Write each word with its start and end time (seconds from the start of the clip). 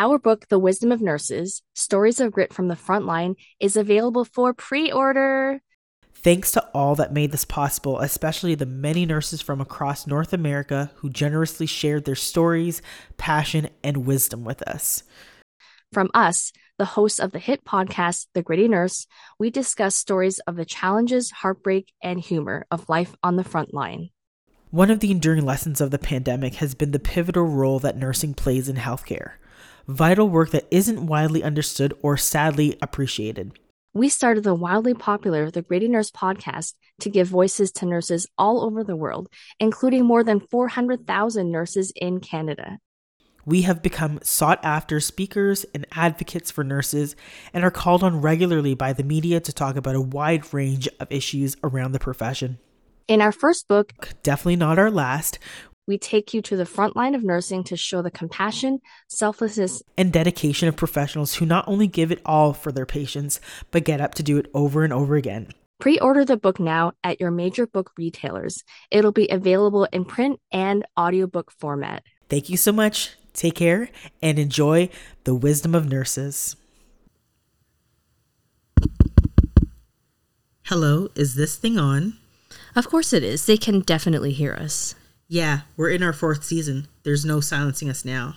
Our 0.00 0.16
book, 0.16 0.46
The 0.48 0.60
Wisdom 0.60 0.92
of 0.92 1.02
Nurses 1.02 1.60
Stories 1.74 2.20
of 2.20 2.30
Grit 2.30 2.54
from 2.54 2.68
the 2.68 2.76
Frontline, 2.76 3.34
is 3.58 3.74
available 3.74 4.24
for 4.24 4.54
pre 4.54 4.92
order. 4.92 5.60
Thanks 6.14 6.52
to 6.52 6.64
all 6.72 6.94
that 6.94 7.12
made 7.12 7.32
this 7.32 7.44
possible, 7.44 7.98
especially 7.98 8.54
the 8.54 8.64
many 8.64 9.04
nurses 9.06 9.42
from 9.42 9.60
across 9.60 10.06
North 10.06 10.32
America 10.32 10.92
who 10.98 11.10
generously 11.10 11.66
shared 11.66 12.04
their 12.04 12.14
stories, 12.14 12.80
passion, 13.16 13.70
and 13.82 14.06
wisdom 14.06 14.44
with 14.44 14.62
us. 14.62 15.02
From 15.92 16.10
us, 16.14 16.52
the 16.78 16.84
hosts 16.84 17.18
of 17.18 17.32
the 17.32 17.40
hit 17.40 17.64
podcast, 17.64 18.28
The 18.34 18.42
Gritty 18.44 18.68
Nurse, 18.68 19.04
we 19.36 19.50
discuss 19.50 19.96
stories 19.96 20.38
of 20.46 20.54
the 20.54 20.64
challenges, 20.64 21.32
heartbreak, 21.32 21.92
and 22.00 22.20
humor 22.20 22.66
of 22.70 22.88
life 22.88 23.16
on 23.24 23.34
the 23.34 23.42
front 23.42 23.74
line. 23.74 24.10
One 24.70 24.92
of 24.92 25.00
the 25.00 25.10
enduring 25.10 25.44
lessons 25.44 25.80
of 25.80 25.90
the 25.90 25.98
pandemic 25.98 26.54
has 26.56 26.76
been 26.76 26.92
the 26.92 27.00
pivotal 27.00 27.46
role 27.46 27.80
that 27.80 27.96
nursing 27.96 28.34
plays 28.34 28.68
in 28.68 28.76
healthcare. 28.76 29.32
Vital 29.88 30.28
work 30.28 30.50
that 30.50 30.68
isn't 30.70 31.06
widely 31.06 31.42
understood 31.42 31.94
or 32.02 32.18
sadly 32.18 32.76
appreciated. 32.82 33.58
We 33.94 34.10
started 34.10 34.44
the 34.44 34.54
wildly 34.54 34.92
popular 34.92 35.50
The 35.50 35.62
Gritty 35.62 35.88
Nurse 35.88 36.10
podcast 36.10 36.74
to 37.00 37.08
give 37.08 37.26
voices 37.26 37.72
to 37.72 37.86
nurses 37.86 38.26
all 38.36 38.62
over 38.62 38.84
the 38.84 38.94
world, 38.94 39.30
including 39.58 40.04
more 40.04 40.22
than 40.22 40.40
400,000 40.40 41.50
nurses 41.50 41.90
in 41.96 42.20
Canada. 42.20 42.80
We 43.46 43.62
have 43.62 43.82
become 43.82 44.20
sought 44.22 44.62
after 44.62 45.00
speakers 45.00 45.64
and 45.72 45.86
advocates 45.92 46.50
for 46.50 46.62
nurses 46.62 47.16
and 47.54 47.64
are 47.64 47.70
called 47.70 48.02
on 48.02 48.20
regularly 48.20 48.74
by 48.74 48.92
the 48.92 49.02
media 49.02 49.40
to 49.40 49.54
talk 49.54 49.76
about 49.76 49.94
a 49.94 50.02
wide 50.02 50.52
range 50.52 50.86
of 51.00 51.10
issues 51.10 51.56
around 51.64 51.92
the 51.92 51.98
profession. 51.98 52.58
In 53.08 53.22
our 53.22 53.32
first 53.32 53.68
book, 53.68 53.94
Definitely 54.22 54.56
not 54.56 54.78
our 54.78 54.90
last, 54.90 55.38
we 55.88 55.98
take 55.98 56.34
you 56.34 56.42
to 56.42 56.54
the 56.54 56.66
front 56.66 56.94
line 56.94 57.14
of 57.14 57.24
nursing 57.24 57.64
to 57.64 57.76
show 57.76 58.02
the 58.02 58.10
compassion, 58.10 58.78
selflessness, 59.08 59.82
and 59.96 60.12
dedication 60.12 60.68
of 60.68 60.76
professionals 60.76 61.36
who 61.36 61.46
not 61.46 61.66
only 61.66 61.86
give 61.88 62.12
it 62.12 62.20
all 62.26 62.52
for 62.52 62.70
their 62.70 62.86
patients, 62.86 63.40
but 63.70 63.84
get 63.84 64.00
up 64.00 64.14
to 64.16 64.22
do 64.22 64.36
it 64.36 64.46
over 64.52 64.84
and 64.84 64.92
over 64.92 65.16
again. 65.16 65.48
Pre 65.80 65.98
order 65.98 66.24
the 66.24 66.36
book 66.36 66.60
now 66.60 66.92
at 67.02 67.20
your 67.20 67.30
major 67.30 67.66
book 67.66 67.92
retailers. 67.96 68.62
It'll 68.90 69.12
be 69.12 69.28
available 69.28 69.84
in 69.86 70.04
print 70.04 70.38
and 70.52 70.84
audiobook 70.98 71.50
format. 71.52 72.02
Thank 72.28 72.50
you 72.50 72.58
so 72.58 72.70
much. 72.70 73.16
Take 73.32 73.54
care 73.54 73.88
and 74.20 74.38
enjoy 74.38 74.90
the 75.24 75.34
wisdom 75.34 75.74
of 75.74 75.88
nurses. 75.88 76.56
Hello, 80.66 81.08
is 81.14 81.34
this 81.34 81.56
thing 81.56 81.78
on? 81.78 82.18
Of 82.76 82.88
course 82.90 83.14
it 83.14 83.22
is. 83.22 83.46
They 83.46 83.56
can 83.56 83.80
definitely 83.80 84.32
hear 84.32 84.52
us. 84.52 84.94
Yeah, 85.30 85.60
we're 85.76 85.90
in 85.90 86.02
our 86.02 86.14
fourth 86.14 86.42
season. 86.42 86.88
There's 87.02 87.22
no 87.22 87.40
silencing 87.40 87.90
us 87.90 88.02
now. 88.02 88.36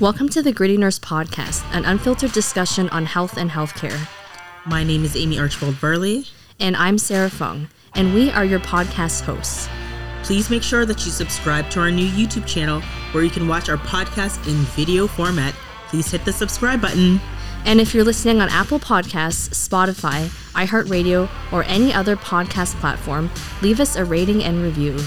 Welcome 0.00 0.28
to 0.30 0.42
the 0.42 0.50
Gritty 0.52 0.76
Nurse 0.76 0.98
Podcast, 0.98 1.62
an 1.72 1.84
unfiltered 1.84 2.32
discussion 2.32 2.88
on 2.88 3.06
health 3.06 3.36
and 3.36 3.48
healthcare. 3.48 4.08
My 4.66 4.82
name 4.82 5.04
is 5.04 5.14
Amie 5.14 5.38
Archibald 5.38 5.76
Varley. 5.76 6.26
And 6.58 6.76
I'm 6.76 6.98
Sarah 6.98 7.30
Fung, 7.30 7.68
and 7.94 8.12
we 8.12 8.32
are 8.32 8.44
your 8.44 8.60
podcast 8.60 9.20
hosts. 9.20 9.68
Please 10.22 10.50
make 10.50 10.62
sure 10.62 10.84
that 10.84 11.04
you 11.04 11.10
subscribe 11.10 11.70
to 11.70 11.80
our 11.80 11.90
new 11.90 12.08
YouTube 12.08 12.46
channel 12.46 12.80
where 13.12 13.24
you 13.24 13.30
can 13.30 13.48
watch 13.48 13.68
our 13.68 13.76
podcast 13.76 14.46
in 14.46 14.56
video 14.76 15.06
format. 15.06 15.54
Please 15.88 16.10
hit 16.10 16.24
the 16.24 16.32
subscribe 16.32 16.80
button. 16.80 17.20
And 17.64 17.80
if 17.80 17.94
you're 17.94 18.04
listening 18.04 18.40
on 18.40 18.48
Apple 18.48 18.78
Podcasts, 18.78 19.50
Spotify, 19.50 20.26
iHeartRadio, 20.52 21.28
or 21.52 21.64
any 21.64 21.92
other 21.92 22.16
podcast 22.16 22.74
platform, 22.80 23.30
leave 23.60 23.80
us 23.80 23.96
a 23.96 24.04
rating 24.04 24.44
and 24.44 24.62
review. 24.62 24.98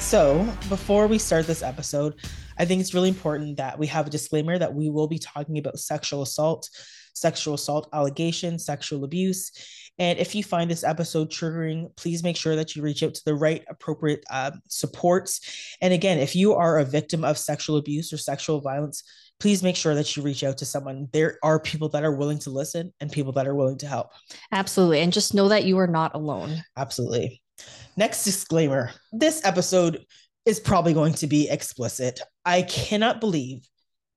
So, 0.00 0.44
before 0.68 1.06
we 1.06 1.18
start 1.18 1.46
this 1.46 1.62
episode, 1.62 2.14
I 2.58 2.64
think 2.64 2.80
it's 2.80 2.94
really 2.94 3.08
important 3.08 3.56
that 3.56 3.78
we 3.78 3.86
have 3.88 4.06
a 4.06 4.10
disclaimer 4.10 4.58
that 4.58 4.72
we 4.72 4.88
will 4.88 5.08
be 5.08 5.18
talking 5.18 5.58
about 5.58 5.78
sexual 5.78 6.22
assault, 6.22 6.70
sexual 7.12 7.54
assault 7.54 7.88
allegations, 7.92 8.64
sexual 8.64 9.04
abuse. 9.04 9.50
And 9.98 10.18
if 10.18 10.34
you 10.34 10.44
find 10.44 10.70
this 10.70 10.84
episode 10.84 11.30
triggering, 11.30 11.94
please 11.96 12.22
make 12.22 12.36
sure 12.36 12.56
that 12.56 12.76
you 12.76 12.82
reach 12.82 13.02
out 13.02 13.14
to 13.14 13.24
the 13.24 13.34
right 13.34 13.64
appropriate 13.68 14.24
um, 14.30 14.60
supports. 14.68 15.76
And 15.80 15.94
again, 15.94 16.18
if 16.18 16.36
you 16.36 16.54
are 16.54 16.78
a 16.78 16.84
victim 16.84 17.24
of 17.24 17.38
sexual 17.38 17.76
abuse 17.76 18.12
or 18.12 18.18
sexual 18.18 18.60
violence, 18.60 19.02
please 19.38 19.62
make 19.62 19.76
sure 19.76 19.94
that 19.94 20.16
you 20.16 20.22
reach 20.22 20.44
out 20.44 20.58
to 20.58 20.66
someone. 20.66 21.08
There 21.12 21.38
are 21.42 21.60
people 21.60 21.88
that 21.90 22.04
are 22.04 22.14
willing 22.14 22.38
to 22.40 22.50
listen 22.50 22.92
and 23.00 23.10
people 23.10 23.32
that 23.32 23.46
are 23.46 23.54
willing 23.54 23.78
to 23.78 23.86
help. 23.86 24.10
Absolutely. 24.52 25.00
And 25.00 25.12
just 25.12 25.34
know 25.34 25.48
that 25.48 25.64
you 25.64 25.78
are 25.78 25.86
not 25.86 26.14
alone. 26.14 26.62
Absolutely. 26.76 27.40
Next 27.96 28.24
disclaimer 28.24 28.90
this 29.12 29.44
episode 29.44 30.04
is 30.44 30.60
probably 30.60 30.94
going 30.94 31.14
to 31.14 31.26
be 31.26 31.48
explicit. 31.48 32.20
I 32.44 32.62
cannot 32.62 33.20
believe 33.20 33.66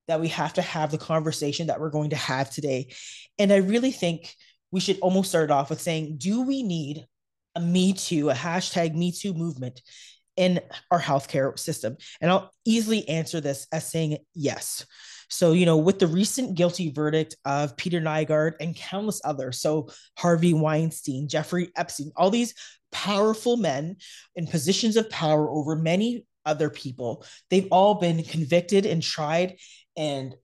that 0.08 0.20
we 0.20 0.28
have 0.28 0.54
to 0.54 0.62
have 0.62 0.90
the 0.90 0.98
conversation 0.98 1.68
that 1.68 1.80
we're 1.80 1.90
going 1.90 2.10
to 2.10 2.16
have 2.16 2.50
today. 2.50 2.92
And 3.38 3.52
I 3.52 3.56
really 3.56 3.92
think 3.92 4.34
we 4.72 4.80
should 4.80 4.98
almost 5.00 5.30
start 5.30 5.50
off 5.50 5.70
with 5.70 5.80
saying, 5.80 6.16
do 6.18 6.42
we 6.42 6.62
need 6.62 7.06
a 7.54 7.60
Me 7.60 7.92
Too, 7.92 8.30
a 8.30 8.34
hashtag 8.34 8.94
Me 8.94 9.12
Too 9.12 9.34
movement 9.34 9.82
in 10.36 10.60
our 10.90 11.00
healthcare 11.00 11.58
system? 11.58 11.96
And 12.20 12.30
I'll 12.30 12.50
easily 12.64 13.08
answer 13.08 13.40
this 13.40 13.66
as 13.72 13.90
saying 13.90 14.18
yes. 14.34 14.86
So, 15.28 15.52
you 15.52 15.64
know, 15.64 15.76
with 15.76 16.00
the 16.00 16.08
recent 16.08 16.56
guilty 16.56 16.90
verdict 16.90 17.36
of 17.44 17.76
Peter 17.76 18.00
Nygard 18.00 18.54
and 18.60 18.74
countless 18.74 19.20
others, 19.24 19.60
so 19.60 19.88
Harvey 20.18 20.54
Weinstein, 20.54 21.28
Jeffrey 21.28 21.70
Epstein, 21.76 22.10
all 22.16 22.30
these 22.30 22.54
powerful 22.90 23.56
men 23.56 23.96
in 24.34 24.48
positions 24.48 24.96
of 24.96 25.08
power 25.08 25.48
over 25.48 25.76
many 25.76 26.26
other 26.44 26.68
people, 26.68 27.24
they've 27.48 27.68
all 27.70 27.94
been 27.94 28.24
convicted 28.24 28.86
and 28.86 29.02
tried 29.02 29.56
and 29.96 30.34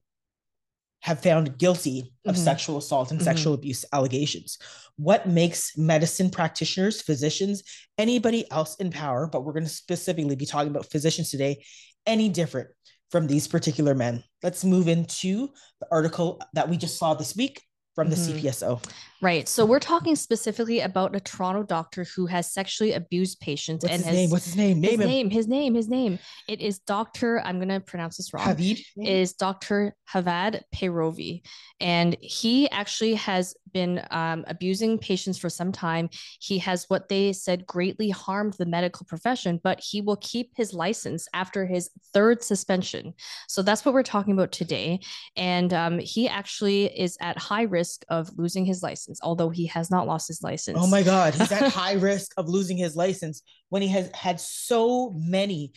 have 1.07 1.23
found 1.23 1.57
guilty 1.57 2.11
of 2.25 2.35
mm-hmm. 2.35 2.43
sexual 2.43 2.77
assault 2.77 3.11
and 3.11 3.19
mm-hmm. 3.21 3.23
sexual 3.23 3.53
abuse 3.53 3.85
allegations. 3.93 4.59
What 4.97 5.25
makes 5.25 5.77
medicine 5.77 6.29
practitioners, 6.29 7.01
physicians, 7.01 7.63
anybody 7.97 8.51
else 8.51 8.75
in 8.75 8.91
power, 8.91 9.25
but 9.25 9.45
we're 9.45 9.53
going 9.53 9.63
to 9.63 9.69
specifically 9.69 10.35
be 10.35 10.45
talking 10.45 10.69
about 10.69 10.91
physicians 10.91 11.31
today, 11.31 11.63
any 12.05 12.27
different 12.27 12.67
from 13.09 13.25
these 13.25 13.47
particular 13.47 13.95
men. 13.95 14.21
Let's 14.43 14.65
move 14.65 14.89
into 14.89 15.47
the 15.79 15.87
article 15.89 16.41
that 16.51 16.67
we 16.67 16.75
just 16.75 16.97
saw 16.97 17.13
this 17.13 17.37
week 17.37 17.63
from 17.95 18.09
the 18.09 18.17
mm-hmm. 18.17 18.45
CPSO. 18.45 18.83
Right. 19.19 19.47
So 19.49 19.65
we're 19.65 19.79
talking 19.79 20.15
specifically 20.15 20.81
about 20.81 21.15
a 21.15 21.19
Toronto 21.19 21.63
doctor 21.63 22.05
who 22.15 22.27
has 22.27 22.51
sexually 22.51 22.93
abused 22.93 23.39
patients. 23.39 23.83
What's 23.83 23.93
and 23.93 24.03
his 24.03 24.05
has, 24.05 24.15
name? 24.15 24.29
What's 24.29 24.45
his 24.45 24.55
name? 24.55 24.79
Name 24.79 24.91
his 24.91 24.99
him. 24.99 25.07
name. 25.07 25.29
His 25.29 25.47
name. 25.47 25.75
His 25.75 25.89
name. 25.89 26.19
It 26.47 26.61
is 26.61 26.79
Doctor. 26.79 27.41
I'm 27.41 27.59
gonna 27.59 27.79
pronounce 27.79 28.17
this 28.17 28.33
wrong. 28.33 28.45
Havid 28.45 28.83
is 28.97 29.33
Doctor 29.33 29.95
Havad 30.13 30.61
Peirovy, 30.73 31.41
and 31.79 32.15
he 32.21 32.69
actually 32.69 33.15
has 33.15 33.55
been 33.73 34.03
um, 34.11 34.43
abusing 34.47 34.97
patients 34.97 35.37
for 35.37 35.49
some 35.49 35.71
time. 35.71 36.09
He 36.39 36.57
has 36.59 36.85
what 36.87 37.09
they 37.09 37.33
said 37.33 37.67
greatly 37.67 38.09
harmed 38.09 38.53
the 38.53 38.65
medical 38.65 39.05
profession, 39.05 39.59
but 39.63 39.79
he 39.79 40.01
will 40.01 40.15
keep 40.17 40.51
his 40.55 40.73
license 40.73 41.27
after 41.33 41.65
his 41.65 41.91
third 42.13 42.43
suspension. 42.43 43.13
So 43.47 43.61
that's 43.61 43.85
what 43.85 43.93
we're 43.93 44.01
talking 44.01 44.33
about 44.33 44.51
today. 44.51 44.99
And 45.35 45.73
um, 45.73 45.99
he 45.99 46.27
actually 46.27 46.85
is 46.85 47.17
at 47.21 47.37
high 47.37 47.63
risk 47.63 48.03
of 48.09 48.31
losing 48.35 48.65
his 48.65 48.81
license, 48.81 49.06
although 49.21 49.49
he 49.49 49.67
has 49.67 49.89
not 49.89 50.07
lost 50.07 50.27
his 50.27 50.41
license. 50.41 50.77
Oh 50.79 50.87
my 50.87 51.03
God, 51.03 51.33
he's 51.33 51.51
at 51.51 51.71
high 51.73 51.93
risk 51.93 52.31
of 52.37 52.47
losing 52.47 52.77
his 52.77 52.95
license 52.95 53.41
when 53.69 53.81
he 53.81 53.87
has 53.89 54.09
had 54.13 54.39
so 54.39 55.11
many 55.15 55.73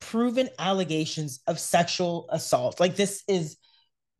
proven 0.00 0.48
allegations 0.58 1.40
of 1.46 1.58
sexual 1.58 2.28
assault. 2.30 2.80
Like 2.80 2.96
this 2.96 3.22
is 3.28 3.56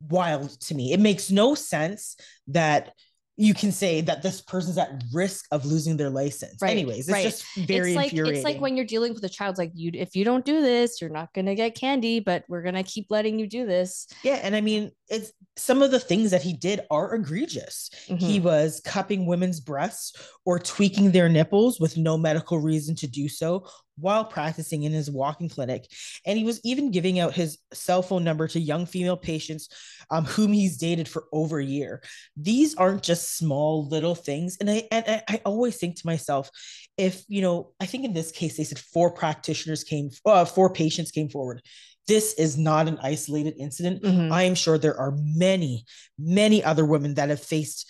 wild 0.09 0.49
to 0.61 0.75
me. 0.75 0.93
It 0.93 0.99
makes 0.99 1.29
no 1.29 1.55
sense 1.55 2.15
that 2.47 2.93
you 3.35 3.53
can 3.53 3.71
say 3.71 4.01
that 4.01 4.21
this 4.21 4.41
person's 4.41 4.77
at 4.77 5.03
risk 5.11 5.45
of 5.51 5.65
losing 5.65 5.97
their 5.97 6.09
license. 6.09 6.57
Right, 6.61 6.71
Anyways, 6.71 7.07
it's 7.07 7.09
right. 7.09 7.23
just 7.23 7.43
very 7.55 7.91
it's 7.91 7.95
like, 7.95 8.11
infuriating. 8.11 8.35
It's 8.35 8.45
like 8.45 8.61
when 8.61 8.77
you're 8.77 8.85
dealing 8.85 9.13
with 9.13 9.23
a 9.23 9.29
child, 9.29 9.57
like 9.57 9.71
you, 9.73 9.89
if 9.93 10.15
you 10.15 10.23
don't 10.23 10.45
do 10.45 10.61
this, 10.61 11.01
you're 11.01 11.09
not 11.09 11.33
gonna 11.33 11.55
get 11.55 11.73
candy, 11.73 12.19
but 12.19 12.43
we're 12.47 12.61
gonna 12.61 12.83
keep 12.83 13.07
letting 13.09 13.39
you 13.39 13.47
do 13.47 13.65
this. 13.65 14.07
Yeah, 14.21 14.35
and 14.35 14.55
I 14.55 14.61
mean, 14.61 14.91
it's 15.13 15.31
some 15.55 15.81
of 15.81 15.91
the 15.91 15.99
things 15.99 16.31
that 16.31 16.41
he 16.41 16.53
did 16.53 16.81
are 16.89 17.13
egregious. 17.13 17.89
Mm-hmm. 18.07 18.25
He 18.25 18.39
was 18.39 18.81
cupping 18.83 19.25
women's 19.25 19.59
breasts 19.59 20.31
or 20.45 20.59
tweaking 20.59 21.11
their 21.11 21.29
nipples 21.29 21.79
with 21.79 21.95
no 21.95 22.17
medical 22.17 22.59
reason 22.59 22.95
to 22.95 23.07
do 23.07 23.29
so, 23.29 23.67
while 23.97 24.25
practicing 24.25 24.83
in 24.83 24.91
his 24.91 25.11
walk-in 25.11 25.47
clinic. 25.47 25.85
And 26.25 26.37
he 26.37 26.43
was 26.43 26.59
even 26.63 26.91
giving 26.91 27.19
out 27.19 27.33
his 27.33 27.59
cell 27.73 28.01
phone 28.01 28.23
number 28.23 28.47
to 28.47 28.59
young 28.59 28.87
female 28.87 29.15
patients 29.15 29.69
um, 30.09 30.25
whom 30.25 30.51
he's 30.51 30.77
dated 30.77 31.07
for 31.07 31.25
over 31.31 31.59
a 31.59 31.65
year. 31.65 32.01
These 32.35 32.75
aren't 32.75 33.03
just 33.03 33.37
small 33.37 33.87
little 33.87 34.15
things. 34.15 34.57
And 34.59 34.69
I, 34.69 34.87
and 34.91 35.05
I, 35.07 35.23
I 35.29 35.41
always 35.45 35.77
think 35.77 35.97
to 35.97 36.07
myself, 36.07 36.49
if, 36.97 37.23
you 37.27 37.41
know, 37.41 37.71
I 37.79 37.85
think 37.85 38.03
in 38.03 38.13
this 38.13 38.31
case, 38.31 38.57
they 38.57 38.63
said 38.63 38.79
four 38.79 39.11
practitioners 39.11 39.83
came, 39.83 40.09
uh, 40.25 40.45
four 40.45 40.73
patients 40.73 41.11
came 41.11 41.29
forward. 41.29 41.61
This 42.07 42.33
is 42.33 42.57
not 42.57 42.87
an 42.87 42.97
isolated 43.01 43.55
incident. 43.57 44.03
Mm-hmm. 44.03 44.31
I 44.31 44.43
am 44.43 44.55
sure 44.55 44.77
there 44.77 44.99
are 44.99 45.17
many, 45.17 45.85
many 46.17 46.63
other 46.63 46.85
women 46.85 47.15
that 47.15 47.29
have 47.29 47.39
faced 47.39 47.89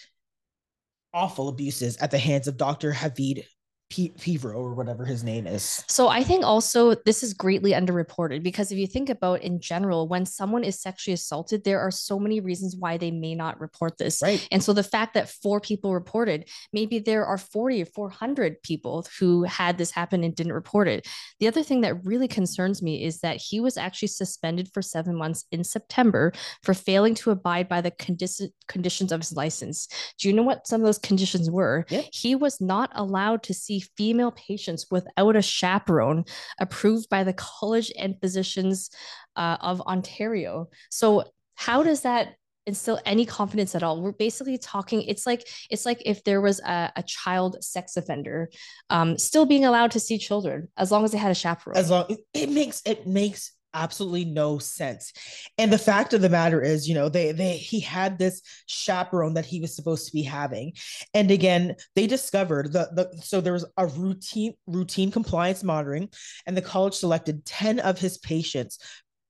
awful 1.14 1.50
abuses 1.50 1.98
at 1.98 2.12
the 2.12 2.18
hands 2.18 2.48
of 2.48 2.58
Dr. 2.58 2.92
Havid 2.92 3.46
Pivro 3.94 4.56
or 4.56 4.74
whatever 4.74 5.06
his 5.06 5.24
name 5.24 5.48
is. 5.48 5.84
So 5.88 6.08
I 6.08 6.24
think 6.24 6.44
also 6.44 6.96
this 6.96 7.24
is 7.24 7.34
greatly 7.34 7.72
underreported 7.72 8.44
because 8.44 8.72
if 8.72 8.78
you 8.78 8.88
think 8.88 9.10
about 9.10 9.42
in 9.42 9.60
general, 9.60 10.08
when 10.08 10.26
someone 10.26 10.64
is 10.64 10.82
sexually 10.82 11.14
assaulted, 11.14 11.64
there 11.64 11.80
are 11.80 11.92
so 11.92 12.20
many 12.20 12.40
reasons 12.40 12.76
why 12.76 12.98
they 12.98 13.12
may 13.12 13.36
not 13.36 13.60
report 13.60 13.98
this. 13.98 14.22
Right. 14.22 14.46
And 14.52 14.64
so 14.64 14.74
the 14.74 14.84
fact 14.84 15.14
that 15.14 15.30
four 15.30 15.60
people 15.60 15.94
reported, 15.94 16.50
maybe 16.72 17.00
there 17.00 17.26
are 17.26 17.38
40 17.38 17.82
or 17.84 17.86
400 17.86 18.62
people 18.64 19.06
who 19.20 19.44
had 19.44 19.78
this 19.78 19.92
happen 19.92 20.24
and 20.24 20.36
didn't 20.36 20.54
report 20.54 20.88
it. 20.88 21.08
The 21.40 21.48
other 21.48 21.64
thing 21.64 21.82
that 21.82 22.06
really 22.06 22.28
concerns 22.28 22.82
me 22.82 23.04
is 23.04 23.20
that 23.20 23.38
he 23.38 23.60
was 23.60 23.78
actually 23.78 24.10
suspended 24.10 24.70
for 24.74 24.82
seven 24.82 25.16
months 25.16 25.46
in 25.52 25.64
September 25.64 26.32
for 26.64 26.74
failing 26.74 27.16
to 27.16 27.32
abide 27.32 27.68
by 27.70 27.82
the 27.82 27.92
condi- 27.92 28.52
conditions 28.68 29.12
of 29.12 29.22
his 29.22 29.34
license. 29.34 29.88
Do 30.20 30.28
you 30.28 30.34
know 30.34 30.44
what 30.44 30.68
some 30.68 30.82
of 30.82 30.86
those 30.86 31.00
conditions 31.00 31.50
were? 31.50 31.86
Yeah. 31.90 32.04
He 32.12 32.36
was 32.36 32.60
not 32.60 32.92
allowed 32.94 33.44
to 33.44 33.54
see 33.54 33.80
female 33.98 34.32
patients 34.32 34.88
without 34.90 35.36
a 35.36 35.42
chaperone 35.42 36.26
approved 36.60 37.10
by 37.10 37.24
the 37.24 37.34
College 37.34 37.92
and 37.98 38.20
Physicians 38.20 38.90
uh, 39.36 39.58
of 39.62 39.82
Ontario. 39.82 40.70
So, 40.90 41.24
how 41.56 41.84
does 41.84 42.02
that 42.02 42.36
instill 42.66 43.00
any 43.06 43.26
confidence 43.26 43.76
at 43.76 43.84
all 43.84 44.02
we're 44.02 44.14
basically 44.14 44.58
talking 44.58 45.02
it's 45.04 45.26
like 45.26 45.46
it's 45.70 45.86
like 45.86 46.02
if 46.06 46.24
there 46.24 46.40
was 46.40 46.62
a, 46.62 46.94
a 46.96 47.04
child 47.04 47.62
sex 47.62 47.98
offender 47.98 48.50
um, 48.90 49.18
still 49.18 49.46
being 49.46 49.66
allowed 49.66 49.92
to 49.92 50.00
see 50.00 50.18
children 50.18 50.70
as 50.78 50.90
long 50.90 51.04
as 51.04 51.12
they 51.12 51.18
had 51.18 51.32
a 51.32 51.36
chaperone 51.36 51.78
as 51.78 51.90
long 51.90 52.06
it 52.34 52.50
makes 52.50 52.82
it 52.86 53.06
makes 53.06 53.52
absolutely 53.74 54.26
no 54.26 54.58
sense. 54.60 55.14
And 55.58 55.72
the 55.72 55.78
fact 55.78 56.14
of 56.14 56.22
the 56.22 56.30
matter 56.30 56.62
is, 56.62 56.88
you 56.88 56.96
know, 56.96 57.10
they 57.10 57.32
they 57.32 57.58
he 57.58 57.80
had 57.80 58.18
this 58.18 58.42
chaperone 58.66 59.34
that 59.36 59.46
he 59.46 59.60
was 59.60 59.76
supposed 59.76 60.06
to 60.08 60.14
be 60.14 60.24
having. 60.24 60.74
And 61.14 61.32
again, 61.32 61.76
they 61.96 62.08
discovered 62.08 62.74
the, 62.74 62.90
the 62.94 63.22
so 63.22 63.42
there 63.42 63.54
was 63.54 63.66
a 63.78 63.88
routine 63.88 64.54
routine 64.68 65.12
compliance 65.12 65.64
monitoring 65.64 66.10
and 66.46 66.56
the 66.56 66.62
college 66.62 66.96
selected 66.96 67.46
10 67.46 67.80
of 67.80 68.00
his 68.00 68.18
patients 68.18 68.80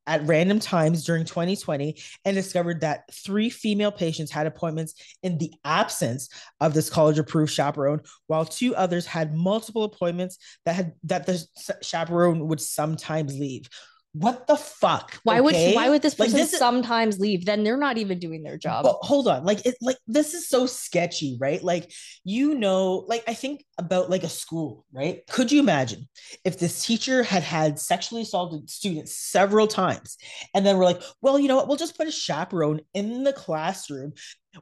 at 0.06 0.26
random 0.28 0.60
times 0.60 1.06
during 1.06 1.24
2020 1.26 1.96
and 2.26 2.36
discovered 2.36 2.82
that 2.82 3.04
three 3.12 3.50
female 3.50 3.92
patients 3.92 4.32
had 4.32 4.48
appointments 4.48 4.96
in 5.24 5.38
the 5.38 5.54
absence 5.64 6.30
of 6.60 6.74
this 6.74 6.90
college 6.90 7.18
approved 7.18 7.52
chaperone 7.52 8.02
while 8.28 8.46
two 8.46 8.76
others 8.76 9.06
had 9.06 9.34
multiple 9.34 9.84
appointments 9.84 10.38
that 10.66 10.76
had 10.76 10.94
that 11.04 11.26
the 11.26 11.42
chaperone 11.82 12.48
would 12.48 12.60
sometimes 12.60 13.38
leave 13.40 13.70
what 14.14 14.46
the 14.46 14.56
fuck? 14.56 15.20
Why 15.24 15.40
okay? 15.40 15.42
would 15.42 15.76
why 15.76 15.90
would 15.90 16.04
this 16.04 16.14
person 16.14 16.40
like 16.40 16.50
this 16.50 16.60
sometimes 16.60 17.20
leave? 17.20 17.46
Then 17.46 17.64
they're 17.64 17.78
not 17.78 17.98
even 17.98 18.20
doing 18.20 18.44
their 18.44 18.58
job. 18.60 18.84
But 18.84 18.98
hold 19.02 19.28
on, 19.28 19.44
like 19.44 19.66
it 19.66 19.76
like 19.82 19.98
this 20.08 20.36
is 20.36 20.48
so 20.48 20.68
sketchy, 20.68 21.36
right? 21.42 21.64
Like 21.64 21.92
you 22.24 22.54
know, 22.54 23.06
like 23.08 23.24
I 23.28 23.34
think 23.34 23.66
about 23.80 24.12
like 24.12 24.24
a 24.24 24.30
school, 24.30 24.86
right? 24.94 25.26
Could 25.32 25.52
you 25.52 25.60
imagine 25.60 26.08
if 26.46 26.60
this 26.60 26.86
teacher 26.86 27.24
had 27.24 27.42
had 27.42 27.80
sexually 27.80 28.22
assaulted 28.22 28.70
students 28.70 29.18
several 29.18 29.66
times, 29.66 30.18
and 30.54 30.64
then 30.64 30.78
we're 30.78 30.86
like, 30.86 31.02
well, 31.22 31.40
you 31.40 31.48
know 31.48 31.56
what? 31.56 31.68
We'll 31.68 31.78
just 31.78 31.98
put 31.98 32.08
a 32.08 32.12
chaperone 32.12 32.82
in 32.94 33.24
the 33.24 33.34
classroom 33.34 34.14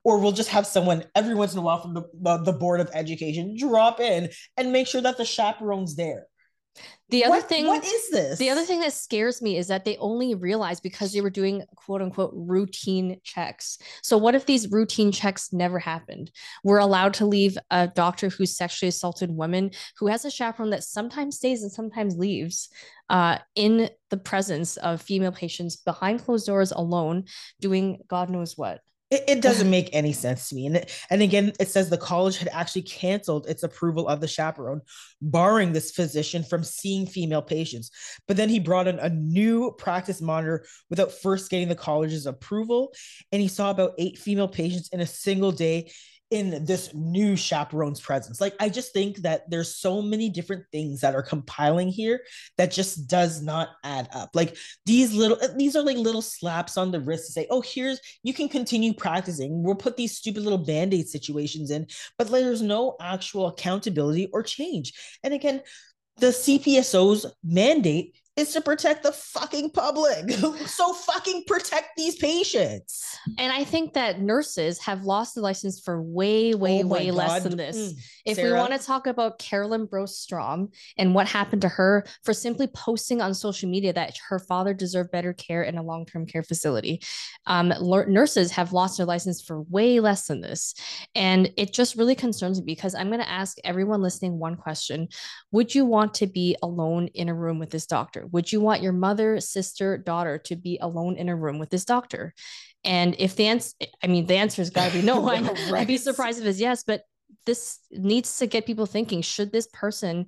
or 0.06 0.19
we'll 0.19 0.31
just 0.31 0.50
have 0.50 0.65
someone 0.65 1.03
every 1.15 1.36
once 1.36 1.51
in 1.51 1.59
a 1.59 1.62
while 1.62 1.81
from 1.81 1.94
the, 1.94 2.03
the, 2.21 2.38
the, 2.44 2.53
board 2.53 2.80
of 2.80 2.89
education 2.94 3.57
drop 3.57 4.00
in 4.00 4.30
and 4.56 4.71
make 4.71 4.88
sure 4.88 5.01
that 5.01 5.18
the 5.18 5.25
chaperone's 5.25 5.98
there 5.98 6.27
the 7.09 7.25
other 7.25 7.35
what, 7.35 7.50
thing, 7.50 7.68
what 7.68 7.83
is 7.83 8.09
this? 8.09 8.39
The 8.39 8.50
other 8.50 8.63
thing 8.63 8.79
that 8.79 8.94
scares 8.94 9.41
me 9.41 9.57
is 9.57 9.68
that 9.68 9.83
they 9.83 9.97
only 9.97 10.33
realized 10.33 10.81
because 10.81 11.12
they 11.12 11.19
were 11.19 11.29
doing 11.29 11.63
quote 11.75 12.01
unquote 12.01 12.31
routine 12.33 13.19
checks. 13.23 13.77
So, 14.01 14.18
what 14.18 14.33
if 14.33 14.45
these 14.45 14.71
routine 14.71 15.12
checks 15.12 15.51
never 15.51 15.77
happened? 15.77 16.31
We're 16.63 16.77
allowed 16.77 17.13
to 17.15 17.25
leave 17.25 17.57
a 17.69 17.89
doctor 17.89 18.29
who 18.29 18.45
sexually 18.45 18.88
assaulted 18.88 19.29
women 19.29 19.71
who 19.97 20.07
has 20.07 20.23
a 20.23 20.31
chaperone 20.31 20.69
that 20.69 20.85
sometimes 20.85 21.35
stays 21.35 21.63
and 21.63 21.71
sometimes 21.71 22.15
leaves 22.15 22.69
uh, 23.09 23.39
in 23.56 23.89
the 24.09 24.17
presence 24.17 24.77
of 24.77 25.01
female 25.01 25.33
patients 25.33 25.75
behind 25.75 26.24
closed 26.24 26.45
doors 26.47 26.71
alone, 26.71 27.25
doing 27.59 28.00
God 28.07 28.29
knows 28.29 28.57
what. 28.57 28.79
It, 29.11 29.25
it 29.27 29.41
doesn't 29.41 29.69
make 29.69 29.89
any 29.91 30.13
sense 30.13 30.49
to 30.49 30.55
me. 30.55 30.65
And, 30.67 30.85
and 31.09 31.21
again, 31.21 31.51
it 31.59 31.67
says 31.67 31.89
the 31.89 31.97
college 31.97 32.37
had 32.37 32.47
actually 32.47 32.83
canceled 32.83 33.47
its 33.47 33.63
approval 33.63 34.07
of 34.07 34.21
the 34.21 34.27
chaperone, 34.27 34.81
barring 35.21 35.73
this 35.73 35.91
physician 35.91 36.43
from 36.43 36.63
seeing 36.63 37.05
female 37.05 37.41
patients. 37.41 37.91
But 38.27 38.37
then 38.37 38.47
he 38.47 38.59
brought 38.59 38.87
in 38.87 38.99
a 38.99 39.09
new 39.09 39.71
practice 39.77 40.21
monitor 40.21 40.65
without 40.89 41.11
first 41.11 41.51
getting 41.51 41.67
the 41.67 41.75
college's 41.75 42.25
approval. 42.25 42.93
And 43.33 43.41
he 43.41 43.49
saw 43.49 43.69
about 43.69 43.95
eight 43.97 44.17
female 44.17 44.47
patients 44.47 44.89
in 44.89 45.01
a 45.01 45.05
single 45.05 45.51
day 45.51 45.91
in 46.31 46.63
this 46.63 46.93
new 46.93 47.35
chaperone's 47.35 47.99
presence. 47.99 48.39
Like 48.39 48.55
I 48.59 48.69
just 48.69 48.93
think 48.93 49.17
that 49.17 49.49
there's 49.49 49.75
so 49.75 50.01
many 50.01 50.29
different 50.29 50.63
things 50.71 51.01
that 51.01 51.13
are 51.13 51.21
compiling 51.21 51.89
here 51.89 52.21
that 52.57 52.71
just 52.71 53.07
does 53.07 53.41
not 53.41 53.69
add 53.83 54.07
up. 54.13 54.29
Like 54.33 54.55
these 54.85 55.13
little 55.13 55.37
these 55.57 55.75
are 55.75 55.83
like 55.83 55.97
little 55.97 56.21
slaps 56.21 56.77
on 56.77 56.91
the 56.91 57.01
wrist 57.01 57.27
to 57.27 57.31
say, 57.33 57.47
"Oh, 57.49 57.61
here's 57.61 57.99
you 58.23 58.33
can 58.33 58.47
continue 58.47 58.93
practicing. 58.93 59.61
We'll 59.61 59.75
put 59.75 59.97
these 59.97 60.17
stupid 60.17 60.43
little 60.43 60.57
band-aid 60.57 61.09
situations 61.09 61.69
in." 61.69 61.87
But 62.17 62.31
there's 62.31 62.61
no 62.61 62.95
actual 63.01 63.47
accountability 63.47 64.29
or 64.31 64.41
change. 64.41 64.93
And 65.23 65.33
again, 65.33 65.61
the 66.17 66.27
CPSO's 66.27 67.25
mandate 67.43 68.15
is 68.37 68.53
to 68.53 68.61
protect 68.61 69.03
the 69.03 69.11
fucking 69.11 69.71
public. 69.71 70.31
so 70.65 70.93
fucking 70.93 71.43
protect 71.47 71.89
these 71.97 72.15
patients. 72.15 73.17
And 73.37 73.51
I 73.51 73.65
think 73.65 73.93
that 73.93 74.21
nurses 74.21 74.79
have 74.79 75.03
lost 75.03 75.35
the 75.35 75.41
license 75.41 75.81
for 75.81 76.01
way, 76.01 76.53
way, 76.53 76.81
oh 76.81 76.87
way 76.87 77.07
God. 77.07 77.15
less 77.15 77.43
than 77.43 77.57
this. 77.57 77.77
Mm. 77.77 77.99
If 78.25 78.35
Sarah? 78.37 78.53
we 78.53 78.57
want 78.57 78.71
to 78.71 78.85
talk 78.85 79.05
about 79.05 79.37
Carolyn 79.37 79.85
Brostrom 79.85 80.69
and 80.97 81.13
what 81.13 81.27
happened 81.27 81.61
to 81.63 81.67
her 81.67 82.05
for 82.23 82.33
simply 82.33 82.67
posting 82.67 83.21
on 83.21 83.33
social 83.33 83.69
media 83.69 83.91
that 83.93 84.17
her 84.29 84.39
father 84.39 84.73
deserved 84.73 85.11
better 85.11 85.33
care 85.33 85.63
in 85.63 85.77
a 85.77 85.83
long-term 85.83 86.25
care 86.25 86.43
facility, 86.43 87.01
um, 87.47 87.73
l- 87.73 88.07
nurses 88.07 88.51
have 88.51 88.71
lost 88.71 88.95
their 88.97 89.05
license 89.05 89.41
for 89.41 89.61
way 89.63 89.99
less 89.99 90.27
than 90.27 90.39
this. 90.39 90.73
And 91.15 91.51
it 91.57 91.73
just 91.73 91.97
really 91.97 92.15
concerns 92.15 92.59
me 92.59 92.65
because 92.65 92.95
I'm 92.95 93.07
going 93.07 93.19
to 93.19 93.29
ask 93.29 93.57
everyone 93.65 94.01
listening 94.01 94.39
one 94.39 94.55
question. 94.55 95.09
Would 95.51 95.75
you 95.75 95.85
want 95.85 96.13
to 96.15 96.27
be 96.27 96.55
alone 96.63 97.07
in 97.07 97.27
a 97.27 97.33
room 97.33 97.59
with 97.59 97.71
this 97.71 97.85
doctor? 97.85 98.20
Doctor? 98.21 98.29
Would 98.31 98.51
you 98.51 98.62
want 98.62 98.81
your 98.81 98.94
mother, 98.94 99.39
sister, 99.39 99.97
daughter 99.97 100.38
to 100.45 100.56
be 100.56 100.77
alone 100.81 101.18
in 101.18 101.29
a 101.29 101.35
room 101.35 101.59
with 101.59 101.69
this 101.69 101.85
doctor? 101.85 102.33
And 102.83 103.15
if 103.19 103.35
the 103.35 103.47
answer, 103.47 103.75
I 104.03 104.07
mean, 104.07 104.25
the 104.25 104.35
answer 104.35 104.62
has 104.62 104.69
got 104.69 104.91
to 104.91 104.98
be 105.00 105.05
no. 105.05 105.29
I'm, 105.29 105.45
right. 105.45 105.81
I'd 105.81 105.88
be 105.88 105.98
surprised 105.98 106.39
if 106.39 106.45
it's 106.45 106.60
yes, 106.60 106.84
but 106.84 107.03
this 107.45 107.79
needs 107.91 108.38
to 108.38 108.48
get 108.48 108.65
people 108.65 108.86
thinking 108.86 109.22
should 109.22 109.51
this 109.51 109.67
person 109.72 110.27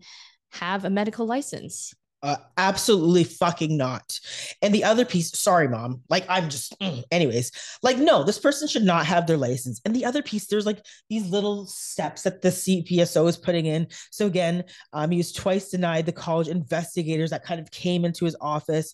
have 0.51 0.85
a 0.85 0.89
medical 0.89 1.25
license? 1.25 1.93
Uh, 2.23 2.37
absolutely 2.55 3.25
fucking 3.25 3.75
not. 3.75 4.17
And 4.61 4.73
the 4.73 4.85
other 4.85 5.03
piece, 5.03 5.37
sorry, 5.37 5.67
mom, 5.67 6.03
like 6.09 6.25
I'm 6.29 6.49
just, 6.49 6.79
mm, 6.79 7.03
anyways, 7.11 7.51
like, 7.83 7.97
no, 7.97 8.23
this 8.23 8.39
person 8.39 8.65
should 8.65 8.83
not 8.83 9.05
have 9.05 9.27
their 9.27 9.35
license. 9.35 9.81
And 9.83 9.93
the 9.93 10.05
other 10.05 10.23
piece, 10.23 10.47
there's 10.47 10.65
like 10.65 10.85
these 11.09 11.27
little 11.29 11.65
steps 11.65 12.21
that 12.21 12.41
the 12.41 12.47
CPSO 12.47 13.27
is 13.27 13.35
putting 13.35 13.65
in. 13.65 13.87
So 14.09 14.25
again, 14.25 14.63
um, 14.93 15.11
he 15.11 15.17
was 15.17 15.33
twice 15.33 15.69
denied 15.69 16.05
the 16.05 16.13
college 16.13 16.47
investigators 16.47 17.31
that 17.31 17.43
kind 17.43 17.59
of 17.59 17.69
came 17.71 18.05
into 18.05 18.23
his 18.23 18.37
office 18.39 18.93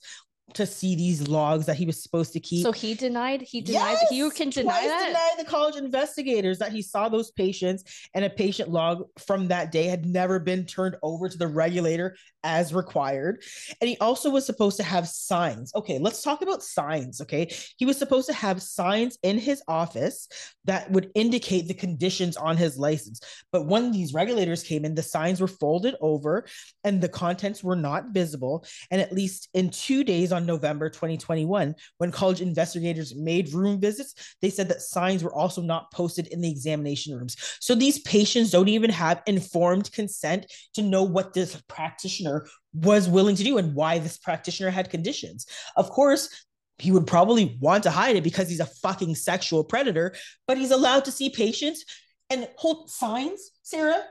to 0.53 0.65
see 0.65 0.95
these 0.95 1.27
logs 1.27 1.65
that 1.65 1.75
he 1.75 1.85
was 1.85 2.01
supposed 2.01 2.33
to 2.33 2.39
keep. 2.39 2.63
So 2.63 2.71
he 2.71 2.93
denied. 2.93 3.41
He 3.41 3.61
denied. 3.61 3.97
Yes, 4.01 4.09
he 4.09 4.29
can 4.31 4.49
deny 4.49 4.87
that. 4.87 4.99
He 4.99 5.07
denied 5.07 5.31
the 5.37 5.45
college 5.45 5.75
investigators 5.75 6.59
that 6.59 6.71
he 6.71 6.81
saw 6.81 7.09
those 7.09 7.31
patients 7.31 7.83
and 8.13 8.25
a 8.25 8.29
patient 8.29 8.69
log 8.69 9.03
from 9.17 9.47
that 9.49 9.71
day 9.71 9.85
had 9.85 10.05
never 10.05 10.39
been 10.39 10.65
turned 10.65 10.95
over 11.01 11.29
to 11.29 11.37
the 11.37 11.47
regulator 11.47 12.15
as 12.43 12.73
required. 12.73 13.43
And 13.81 13.89
he 13.89 13.97
also 13.97 14.29
was 14.29 14.45
supposed 14.45 14.77
to 14.77 14.83
have 14.83 15.07
signs. 15.07 15.73
Okay, 15.75 15.99
let's 15.99 16.21
talk 16.21 16.41
about 16.41 16.63
signs. 16.63 17.21
Okay, 17.21 17.53
he 17.77 17.85
was 17.85 17.97
supposed 17.97 18.27
to 18.27 18.33
have 18.33 18.61
signs 18.61 19.17
in 19.23 19.37
his 19.37 19.61
office 19.67 20.27
that 20.65 20.89
would 20.91 21.11
indicate 21.15 21.67
the 21.67 21.73
conditions 21.73 22.37
on 22.37 22.57
his 22.57 22.77
license. 22.77 23.21
But 23.51 23.67
when 23.67 23.91
these 23.91 24.13
regulators 24.13 24.63
came 24.63 24.85
in, 24.85 24.95
the 24.95 25.03
signs 25.03 25.41
were 25.41 25.47
folded 25.47 25.95
over 26.01 26.45
and 26.83 27.01
the 27.01 27.09
contents 27.09 27.63
were 27.63 27.75
not 27.75 28.09
visible. 28.11 28.65
And 28.91 29.01
at 29.01 29.11
least 29.11 29.49
in 29.53 29.69
two 29.69 30.03
days 30.03 30.31
on 30.31 30.38
on 30.39 30.45
November 30.45 30.89
2021, 30.89 31.75
when 31.97 32.11
college 32.11 32.41
investigators 32.41 33.13
made 33.13 33.53
room 33.53 33.79
visits, 33.79 34.35
they 34.41 34.49
said 34.49 34.69
that 34.69 34.81
signs 34.81 35.23
were 35.23 35.33
also 35.33 35.61
not 35.61 35.91
posted 35.91 36.27
in 36.27 36.39
the 36.39 36.49
examination 36.49 37.15
rooms. 37.15 37.35
So 37.59 37.75
these 37.75 37.99
patients 37.99 38.51
don't 38.51 38.69
even 38.69 38.89
have 38.89 39.21
informed 39.27 39.91
consent 39.91 40.51
to 40.75 40.81
know 40.81 41.03
what 41.03 41.33
this 41.33 41.61
practitioner 41.67 42.47
was 42.73 43.09
willing 43.09 43.35
to 43.35 43.43
do 43.43 43.57
and 43.57 43.75
why 43.75 43.99
this 43.99 44.17
practitioner 44.17 44.69
had 44.69 44.89
conditions. 44.89 45.45
Of 45.75 45.89
course, 45.89 46.45
he 46.77 46.91
would 46.91 47.05
probably 47.05 47.57
want 47.59 47.83
to 47.83 47.91
hide 47.91 48.15
it 48.15 48.23
because 48.23 48.47
he's 48.47 48.61
a 48.61 48.65
fucking 48.65 49.15
sexual 49.15 49.65
predator, 49.65 50.15
but 50.47 50.57
he's 50.57 50.71
allowed 50.71 51.03
to 51.05 51.11
see 51.11 51.29
patients 51.29 51.83
and 52.29 52.47
hold 52.55 52.89
signs, 52.89 53.51
Sarah. 53.63 54.01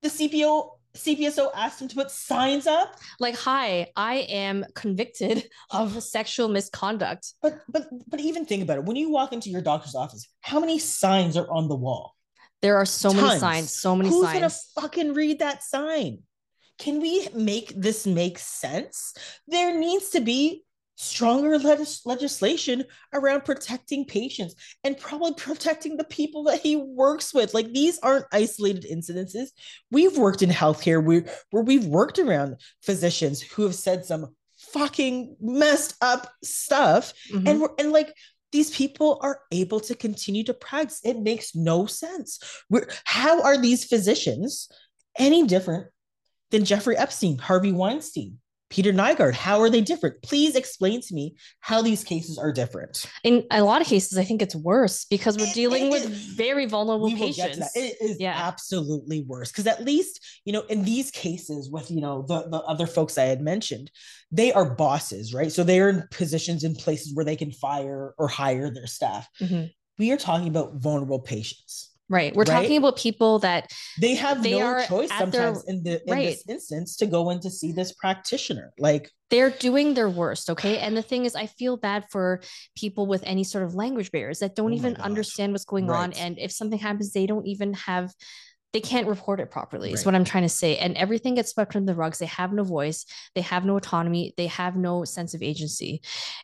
The 0.00 0.08
CPO 0.08 0.77
CPSO 0.98 1.50
asked 1.54 1.80
him 1.80 1.88
to 1.88 1.94
put 1.94 2.10
signs 2.10 2.66
up. 2.66 2.96
Like, 3.20 3.36
hi, 3.36 3.88
I 3.96 4.16
am 4.28 4.64
convicted 4.74 5.48
of 5.70 6.02
sexual 6.02 6.48
misconduct. 6.48 7.34
But 7.42 7.60
but 7.68 7.88
but 8.08 8.20
even 8.20 8.44
think 8.44 8.62
about 8.62 8.78
it. 8.78 8.84
When 8.84 8.96
you 8.96 9.10
walk 9.10 9.32
into 9.32 9.50
your 9.50 9.62
doctor's 9.62 9.94
office, 9.94 10.28
how 10.40 10.60
many 10.60 10.78
signs 10.78 11.36
are 11.36 11.50
on 11.50 11.68
the 11.68 11.76
wall? 11.76 12.14
There 12.60 12.76
are 12.76 12.86
so 12.86 13.10
Tons. 13.10 13.22
many 13.22 13.38
signs, 13.38 13.72
so 13.72 13.94
many 13.94 14.08
Who's 14.10 14.22
signs. 14.22 14.42
Who's 14.42 14.72
gonna 14.74 14.88
fucking 14.88 15.14
read 15.14 15.38
that 15.38 15.62
sign? 15.62 16.22
Can 16.78 17.00
we 17.00 17.28
make 17.34 17.72
this 17.76 18.06
make 18.06 18.38
sense? 18.38 19.14
There 19.46 19.78
needs 19.78 20.10
to 20.10 20.20
be 20.20 20.64
stronger 20.98 21.58
legis- 21.58 22.04
legislation 22.04 22.84
around 23.14 23.44
protecting 23.44 24.04
patients 24.04 24.54
and 24.82 24.98
probably 24.98 25.32
protecting 25.34 25.96
the 25.96 26.04
people 26.04 26.42
that 26.44 26.60
he 26.60 26.76
works 26.76 27.32
with. 27.32 27.54
Like 27.54 27.72
these 27.72 27.98
aren't 28.00 28.26
isolated 28.32 28.84
incidences. 28.84 29.48
We've 29.90 30.18
worked 30.18 30.42
in 30.42 30.50
healthcare 30.50 31.02
where, 31.02 31.24
where 31.50 31.62
we've 31.62 31.86
worked 31.86 32.18
around 32.18 32.56
physicians 32.82 33.40
who 33.40 33.62
have 33.62 33.76
said 33.76 34.04
some 34.04 34.34
fucking 34.72 35.36
messed 35.40 35.94
up 36.02 36.32
stuff. 36.42 37.12
Mm-hmm. 37.32 37.46
And 37.46 37.60
we're 37.60 37.68
and 37.78 37.92
like 37.92 38.12
these 38.50 38.70
people 38.70 39.20
are 39.22 39.40
able 39.52 39.78
to 39.80 39.94
continue 39.94 40.42
to 40.44 40.54
practice. 40.54 41.00
It 41.04 41.20
makes 41.20 41.54
no 41.54 41.86
sense. 41.86 42.40
We're, 42.68 42.88
how 43.04 43.42
are 43.42 43.58
these 43.58 43.84
physicians 43.84 44.68
any 45.18 45.46
different 45.46 45.88
than 46.50 46.64
Jeffrey 46.64 46.96
Epstein, 46.96 47.38
Harvey 47.38 47.72
Weinstein? 47.72 48.38
Peter 48.70 48.92
Nygard, 48.92 49.34
how 49.34 49.60
are 49.60 49.70
they 49.70 49.80
different? 49.80 50.20
Please 50.22 50.54
explain 50.54 51.00
to 51.00 51.14
me 51.14 51.34
how 51.60 51.80
these 51.80 52.04
cases 52.04 52.36
are 52.36 52.52
different. 52.52 53.06
In 53.24 53.44
a 53.50 53.62
lot 53.62 53.80
of 53.80 53.86
cases, 53.86 54.18
I 54.18 54.24
think 54.24 54.42
it's 54.42 54.54
worse 54.54 55.06
because 55.06 55.38
we're 55.38 55.52
dealing 55.54 55.86
it, 55.86 55.86
it, 55.86 55.90
with 55.92 56.08
very 56.36 56.66
vulnerable 56.66 57.10
patients. 57.10 57.70
It 57.74 57.96
is 58.00 58.20
yeah. 58.20 58.34
absolutely 58.36 59.22
worse 59.22 59.50
because 59.50 59.66
at 59.66 59.84
least 59.84 60.20
you 60.44 60.52
know 60.52 60.62
in 60.68 60.84
these 60.84 61.10
cases 61.10 61.70
with 61.70 61.90
you 61.90 62.00
know 62.00 62.24
the, 62.28 62.48
the 62.48 62.58
other 62.58 62.86
folks 62.86 63.16
I 63.16 63.24
had 63.24 63.40
mentioned, 63.40 63.90
they 64.30 64.52
are 64.52 64.74
bosses, 64.74 65.32
right? 65.32 65.50
So 65.50 65.64
they 65.64 65.80
are 65.80 65.88
in 65.88 66.04
positions 66.10 66.64
in 66.64 66.74
places 66.74 67.14
where 67.14 67.24
they 67.24 67.36
can 67.36 67.52
fire 67.52 68.14
or 68.18 68.28
hire 68.28 68.70
their 68.70 68.86
staff. 68.86 69.28
Mm-hmm. 69.40 69.66
We 69.98 70.12
are 70.12 70.16
talking 70.16 70.48
about 70.48 70.74
vulnerable 70.74 71.20
patients 71.20 71.87
Right. 72.10 72.34
We're 72.34 72.44
right? 72.44 72.62
talking 72.62 72.78
about 72.78 72.96
people 72.96 73.38
that 73.40 73.70
they 74.00 74.14
have 74.14 74.42
they 74.42 74.58
no 74.58 74.82
choice 74.86 75.10
sometimes 75.10 75.64
their, 75.64 75.74
in 75.74 75.82
the 75.82 76.02
in 76.06 76.12
right. 76.12 76.26
this 76.28 76.48
instance 76.48 76.96
to 76.96 77.06
go 77.06 77.28
in 77.30 77.40
to 77.40 77.50
see 77.50 77.72
this 77.72 77.92
practitioner. 77.92 78.72
Like 78.78 79.10
they're 79.30 79.50
doing 79.50 79.92
their 79.92 80.08
worst. 80.08 80.48
Okay. 80.48 80.78
And 80.78 80.96
the 80.96 81.02
thing 81.02 81.26
is, 81.26 81.34
I 81.34 81.46
feel 81.46 81.76
bad 81.76 82.06
for 82.10 82.40
people 82.76 83.06
with 83.06 83.22
any 83.26 83.44
sort 83.44 83.64
of 83.64 83.74
language 83.74 84.10
barriers 84.10 84.38
that 84.38 84.56
don't 84.56 84.72
oh 84.72 84.76
even 84.76 84.96
understand 84.96 85.52
what's 85.52 85.66
going 85.66 85.86
right. 85.86 85.98
on. 85.98 86.12
And 86.14 86.38
if 86.38 86.50
something 86.50 86.78
happens, 86.78 87.12
they 87.12 87.26
don't 87.26 87.46
even 87.46 87.74
have 87.74 88.14
they 88.72 88.80
can't 88.80 89.06
report 89.06 89.40
it 89.40 89.50
properly 89.50 89.88
right. 89.88 89.94
is 89.94 90.04
what 90.04 90.14
i'm 90.14 90.24
trying 90.24 90.42
to 90.42 90.48
say. 90.48 90.76
And 90.76 90.96
everything 90.96 91.34
gets 91.34 91.52
swept 91.52 91.74
under 91.74 91.92
the 91.92 91.96
rugs 91.96 92.18
they 92.18 92.26
have 92.26 92.52
no 92.52 92.64
voice. 92.64 93.06
They 93.34 93.40
have 93.42 93.64
no 93.64 93.76
autonomy. 93.76 94.34
They 94.36 94.46
have 94.48 94.76
no 94.76 95.04
sense 95.04 95.34
of 95.34 95.42
agency. 95.42 96.02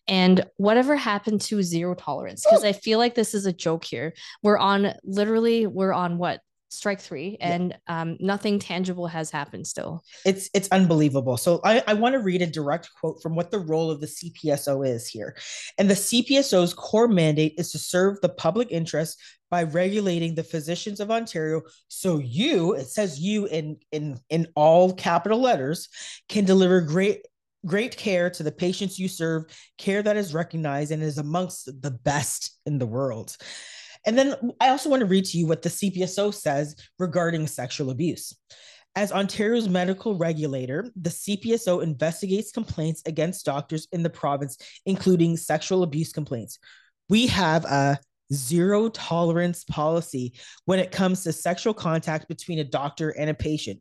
And 0.09 0.45
whatever 0.57 0.97
happened 0.97 1.41
to 1.43 1.63
zero 1.63 1.95
tolerance? 1.95 2.45
Because 2.45 2.65
i 2.65 2.73
feel 2.73 2.99
like 2.99 3.15
this 3.15 3.35
is 3.35 3.47
a 3.47 3.53
joke 3.53 3.85
here. 3.85 4.15
We're 4.43 4.59
on 4.59 4.95
literally 5.05 5.67
we're 5.67 5.93
on 5.93 6.19
what? 6.19 6.41
Strike 6.71 7.01
three 7.01 7.37
and 7.41 7.79
yeah. 7.89 8.01
um, 8.03 8.17
nothing 8.19 8.59
tangible 8.59 9.07
has 9.07 9.31
happened 9.31 9.65
still. 9.65 10.03
It's 10.27 10.51
it's 10.55 10.67
unbelievable. 10.73 11.37
So 11.37 11.61
i, 11.63 11.85
I 11.87 11.95
want 11.95 12.15
to 12.15 12.19
read 12.19 12.43
a 12.43 12.47
direct 12.47 12.91
quote 12.99 13.23
from 13.23 13.37
what 13.37 13.53
the 13.53 13.61
role 13.61 13.93
of 13.93 14.01
the 14.01 14.09
cpso 14.09 14.85
is 14.85 15.07
here. 15.07 15.37
And 15.79 15.89
the 15.89 15.95
cpso's 15.95 16.75
core 16.75 17.07
mandate 17.07 17.55
is 17.59 17.71
to 17.73 17.79
serve 17.79 18.21
the 18.23 18.29
public 18.29 18.73
interest 18.73 19.21
by 19.55 19.63
regulating 19.63 20.35
the 20.35 20.43
physicians 20.43 20.99
of 20.99 21.13
ontario 21.13 21.63
so 21.87 22.19
you 22.19 22.75
it 22.75 22.89
says 22.89 23.21
you 23.21 23.47
in 23.47 23.77
in 23.93 24.19
in 24.29 24.49
all 24.57 24.93
capital 24.93 25.41
letters 25.41 25.89
can 26.29 26.45
deliver 26.45 26.81
great 26.81 27.25
great 27.65 27.97
care 27.97 28.29
to 28.29 28.43
the 28.43 28.51
patients 28.51 28.99
you 28.99 29.07
serve 29.07 29.45
care 29.79 30.03
that 30.03 30.17
is 30.17 30.35
recognized 30.35 30.91
and 30.91 31.05
is 31.05 31.19
amongst 31.19 31.67
the 31.83 31.93
best 31.93 32.59
in 32.67 32.81
the 32.81 32.87
world 32.99 33.37
and 34.05 34.19
then 34.19 34.35
I 34.61 34.71
also 34.71 34.91
want 34.91 35.01
to 35.01 35.07
read 35.07 35.25
to 35.27 35.39
you 35.39 35.47
what 35.47 35.63
the 35.63 35.69
CPSO 35.69 36.35
says 36.35 36.75
regarding 36.99 37.47
sexual 37.47 37.91
abuse. 37.91 38.37
As 38.97 39.13
Ontario's 39.13 39.69
medical 39.69 40.19
regulator, 40.19 40.91
the 41.01 41.11
CPSO 41.11 41.83
investigates 41.83 42.53
complaints 42.53 43.03
against 43.07 43.47
doctors 43.47 43.89
in 43.93 44.03
the 44.03 44.11
province, 44.11 44.59
including 44.85 45.37
sexual 45.37 45.85
abuse 45.85 46.13
complaints. 46.13 46.59
We 47.09 47.29
have 47.29 47.65
a 47.65 47.99
zero 48.35 48.89
tolerance 48.89 49.65
policy 49.65 50.35
when 50.65 50.79
it 50.79 50.93
comes 50.93 51.23
to 51.23 51.33
sexual 51.33 51.75
contact 51.75 52.29
between 52.29 52.59
a 52.59 52.65
doctor 52.65 53.11
and 53.11 53.31
a 53.31 53.35
patient 53.35 53.81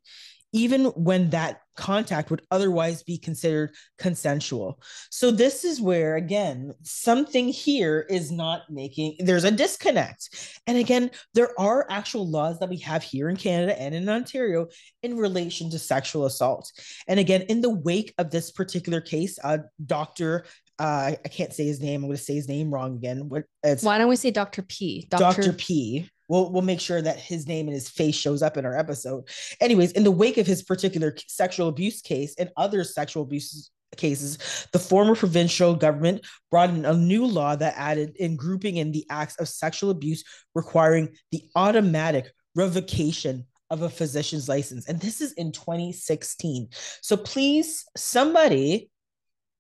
even 0.53 0.86
when 0.86 1.31
that 1.31 1.62
contact 1.75 2.29
would 2.29 2.43
otherwise 2.51 3.01
be 3.01 3.17
considered 3.17 3.74
consensual. 3.98 4.79
So, 5.10 5.31
this 5.31 5.65
is 5.65 5.81
where, 5.81 6.15
again, 6.15 6.74
something 6.83 7.48
here 7.48 8.05
is 8.10 8.31
not 8.31 8.62
making, 8.69 9.15
there's 9.19 9.43
a 9.43 9.51
disconnect. 9.51 10.60
And 10.67 10.77
again, 10.77 11.10
there 11.33 11.60
are 11.60 11.88
actual 11.89 12.29
laws 12.29 12.60
that 12.60 12.69
we 12.69 12.77
have 12.77 13.01
here 13.01 13.29
in 13.29 13.36
Canada 13.36 13.79
and 13.79 13.95
in 13.95 14.07
Ontario 14.07 14.67
in 15.01 15.17
relation 15.17 15.72
to 15.72 15.79
sexual 15.79 16.25
assault. 16.25 16.72
And 17.07 17.19
again, 17.19 17.41
in 17.43 17.62
the 17.62 17.72
wake 17.72 18.13
of 18.19 18.29
this 18.29 18.51
particular 18.51 19.01
case, 19.01 19.39
uh, 19.43 19.57
Dr. 19.83 20.45
Uh, 20.80 21.13
I 21.24 21.27
can't 21.30 21.53
say 21.53 21.65
his 21.65 21.80
name. 21.80 22.01
I'm 22.01 22.08
going 22.08 22.18
to 22.18 22.24
say 22.24 22.36
his 22.36 22.48
name 22.48 22.74
wrong 22.74 22.96
again. 22.96 23.30
Why 23.30 23.98
don't 23.98 24.08
we 24.08 24.15
say 24.15 24.32
Dr. 24.32 24.63
P? 24.63 25.08
Dr. 25.10 25.42
Dr. 25.42 25.53
P 25.53 26.10
We'll 26.34 26.51
we'll 26.51 26.62
make 26.62 26.80
sure 26.80 27.01
that 27.01 27.20
his 27.20 27.48
name 27.48 27.68
and 27.68 27.75
his 27.75 27.89
face 27.89 28.15
shows 28.15 28.42
up 28.42 28.58
in 28.58 28.65
our 28.65 28.77
episode. 28.77 29.27
Anyways, 29.60 29.92
in 29.92 30.03
the 30.03 30.12
wake 30.12 30.38
of 30.38 30.48
his 30.48 30.63
particular 30.63 31.15
sexual 31.27 31.68
abuse 31.68 32.01
case 32.01 32.36
and 32.38 32.50
other 32.56 32.84
sexual 32.84 33.24
abuse 33.24 33.70
cases, 33.98 34.68
the 34.72 34.80
former 34.80 35.15
provincial 35.15 35.75
government 35.75 36.25
brought 36.50 36.70
in 36.70 36.86
a 36.86 36.94
new 36.94 37.25
law 37.25 37.56
that 37.56 37.75
added 37.77 38.15
in 38.15 38.36
grouping 38.36 38.77
in 38.77 38.92
the 38.92 39.06
acts 39.10 39.36
of 39.36 39.48
sexual 39.48 39.89
abuse 39.89 40.24
requiring 40.56 41.10
the 41.32 41.44
automatic 41.56 42.32
revocation 42.56 43.46
of 43.70 43.82
a 43.82 43.89
physician's 43.89 44.48
license. 44.48 44.88
And 44.88 45.00
this 45.00 45.20
is 45.20 45.34
in 45.34 45.51
2016. 45.51 46.70
So 47.01 47.18
please, 47.18 47.86
somebody, 47.98 48.89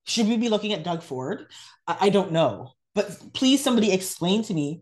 should 0.05 0.27
we 0.27 0.37
be 0.37 0.49
looking 0.49 0.73
at 0.73 0.83
Doug 0.83 1.03
Ford? 1.03 1.47
I, 1.87 1.97
I 2.01 2.09
don't 2.09 2.31
know. 2.31 2.71
But 2.95 3.33
please, 3.33 3.63
somebody 3.63 3.91
explain 3.91 4.43
to 4.43 4.53
me 4.53 4.81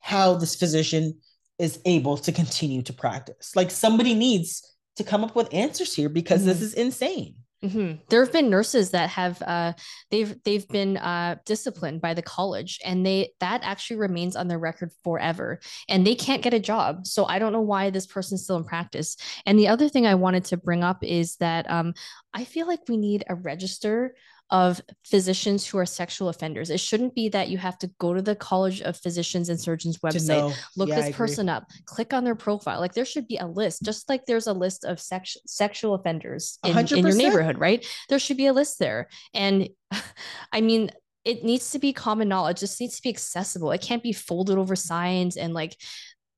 how 0.00 0.34
this 0.34 0.56
physician 0.56 1.18
is 1.58 1.80
able 1.84 2.16
to 2.18 2.32
continue 2.32 2.82
to 2.82 2.92
practice. 2.92 3.54
Like 3.54 3.70
somebody 3.70 4.14
needs 4.14 4.62
to 4.96 5.04
come 5.04 5.24
up 5.24 5.34
with 5.34 5.52
answers 5.52 5.94
here 5.94 6.08
because 6.08 6.40
mm-hmm. 6.40 6.48
this 6.48 6.62
is 6.62 6.74
insane. 6.74 7.36
Mm-hmm. 7.64 8.02
There 8.10 8.22
have 8.22 8.32
been 8.32 8.50
nurses 8.50 8.90
that 8.90 9.08
have 9.10 9.40
uh, 9.40 9.72
they've 10.10 10.36
they've 10.44 10.68
been 10.68 10.98
uh, 10.98 11.36
disciplined 11.46 12.02
by 12.02 12.12
the 12.12 12.20
college, 12.20 12.78
and 12.84 13.06
they 13.06 13.32
that 13.40 13.62
actually 13.64 13.96
remains 13.96 14.36
on 14.36 14.48
their 14.48 14.58
record 14.58 14.90
forever, 15.02 15.60
and 15.88 16.06
they 16.06 16.14
can't 16.14 16.42
get 16.42 16.52
a 16.52 16.60
job. 16.60 17.06
So 17.06 17.24
I 17.24 17.38
don't 17.38 17.54
know 17.54 17.62
why 17.62 17.88
this 17.88 18.06
person's 18.06 18.44
still 18.44 18.58
in 18.58 18.64
practice. 18.64 19.16
And 19.46 19.58
the 19.58 19.68
other 19.68 19.88
thing 19.88 20.06
I 20.06 20.14
wanted 20.14 20.44
to 20.46 20.58
bring 20.58 20.84
up 20.84 21.02
is 21.02 21.36
that 21.36 21.70
um, 21.70 21.94
I 22.34 22.44
feel 22.44 22.66
like 22.66 22.80
we 22.86 22.98
need 22.98 23.24
a 23.30 23.34
register 23.34 24.14
of 24.50 24.80
physicians 25.04 25.66
who 25.66 25.78
are 25.78 25.86
sexual 25.86 26.28
offenders. 26.28 26.70
It 26.70 26.78
shouldn't 26.78 27.14
be 27.14 27.28
that 27.30 27.48
you 27.48 27.58
have 27.58 27.78
to 27.78 27.90
go 27.98 28.12
to 28.12 28.22
the 28.22 28.36
College 28.36 28.82
of 28.82 28.96
Physicians 28.96 29.48
and 29.48 29.58
Surgeons 29.58 29.98
website, 29.98 30.54
look 30.76 30.90
yeah, 30.90 31.00
this 31.00 31.16
person 31.16 31.48
up, 31.48 31.64
click 31.86 32.12
on 32.12 32.24
their 32.24 32.34
profile. 32.34 32.78
Like 32.78 32.94
there 32.94 33.04
should 33.04 33.26
be 33.26 33.38
a 33.38 33.46
list, 33.46 33.82
just 33.82 34.08
like 34.08 34.26
there's 34.26 34.46
a 34.46 34.52
list 34.52 34.84
of 34.84 35.00
sex- 35.00 35.38
sexual 35.46 35.94
offenders 35.94 36.58
in, 36.64 36.76
in 36.76 37.06
your 37.06 37.16
neighborhood, 37.16 37.58
right? 37.58 37.84
There 38.08 38.18
should 38.18 38.36
be 38.36 38.46
a 38.46 38.52
list 38.52 38.78
there. 38.78 39.08
And 39.32 39.68
I 40.52 40.60
mean, 40.60 40.90
it 41.24 41.42
needs 41.42 41.70
to 41.70 41.78
be 41.78 41.92
common 41.92 42.28
knowledge. 42.28 42.60
Just 42.60 42.80
needs 42.80 42.96
to 42.96 43.02
be 43.02 43.08
accessible. 43.08 43.72
It 43.72 43.80
can't 43.80 44.02
be 44.02 44.12
folded 44.12 44.58
over 44.58 44.76
signs 44.76 45.36
and 45.38 45.54
like 45.54 45.74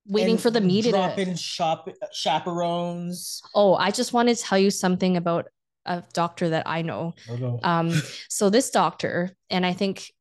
waiting 0.07 0.37
for 0.37 0.49
the 0.49 0.61
media 0.61 0.91
drop 0.91 1.19
in 1.19 1.35
shop 1.35 1.89
chaperones. 2.13 3.41
Oh, 3.53 3.75
I 3.75 3.91
just 3.91 4.13
want 4.13 4.29
to 4.29 4.35
tell 4.35 4.57
you 4.57 4.71
something 4.71 5.17
about 5.17 5.47
a 5.87 6.03
doctor 6.13 6.49
that 6.49 6.67
I 6.67 6.81
know. 6.81 7.13
Oh, 7.29 7.35
no. 7.35 7.59
um, 7.63 7.91
so 8.29 8.49
this 8.49 8.69
doctor, 8.69 9.31
and 9.49 9.65
I 9.65 9.73
think 9.73 10.11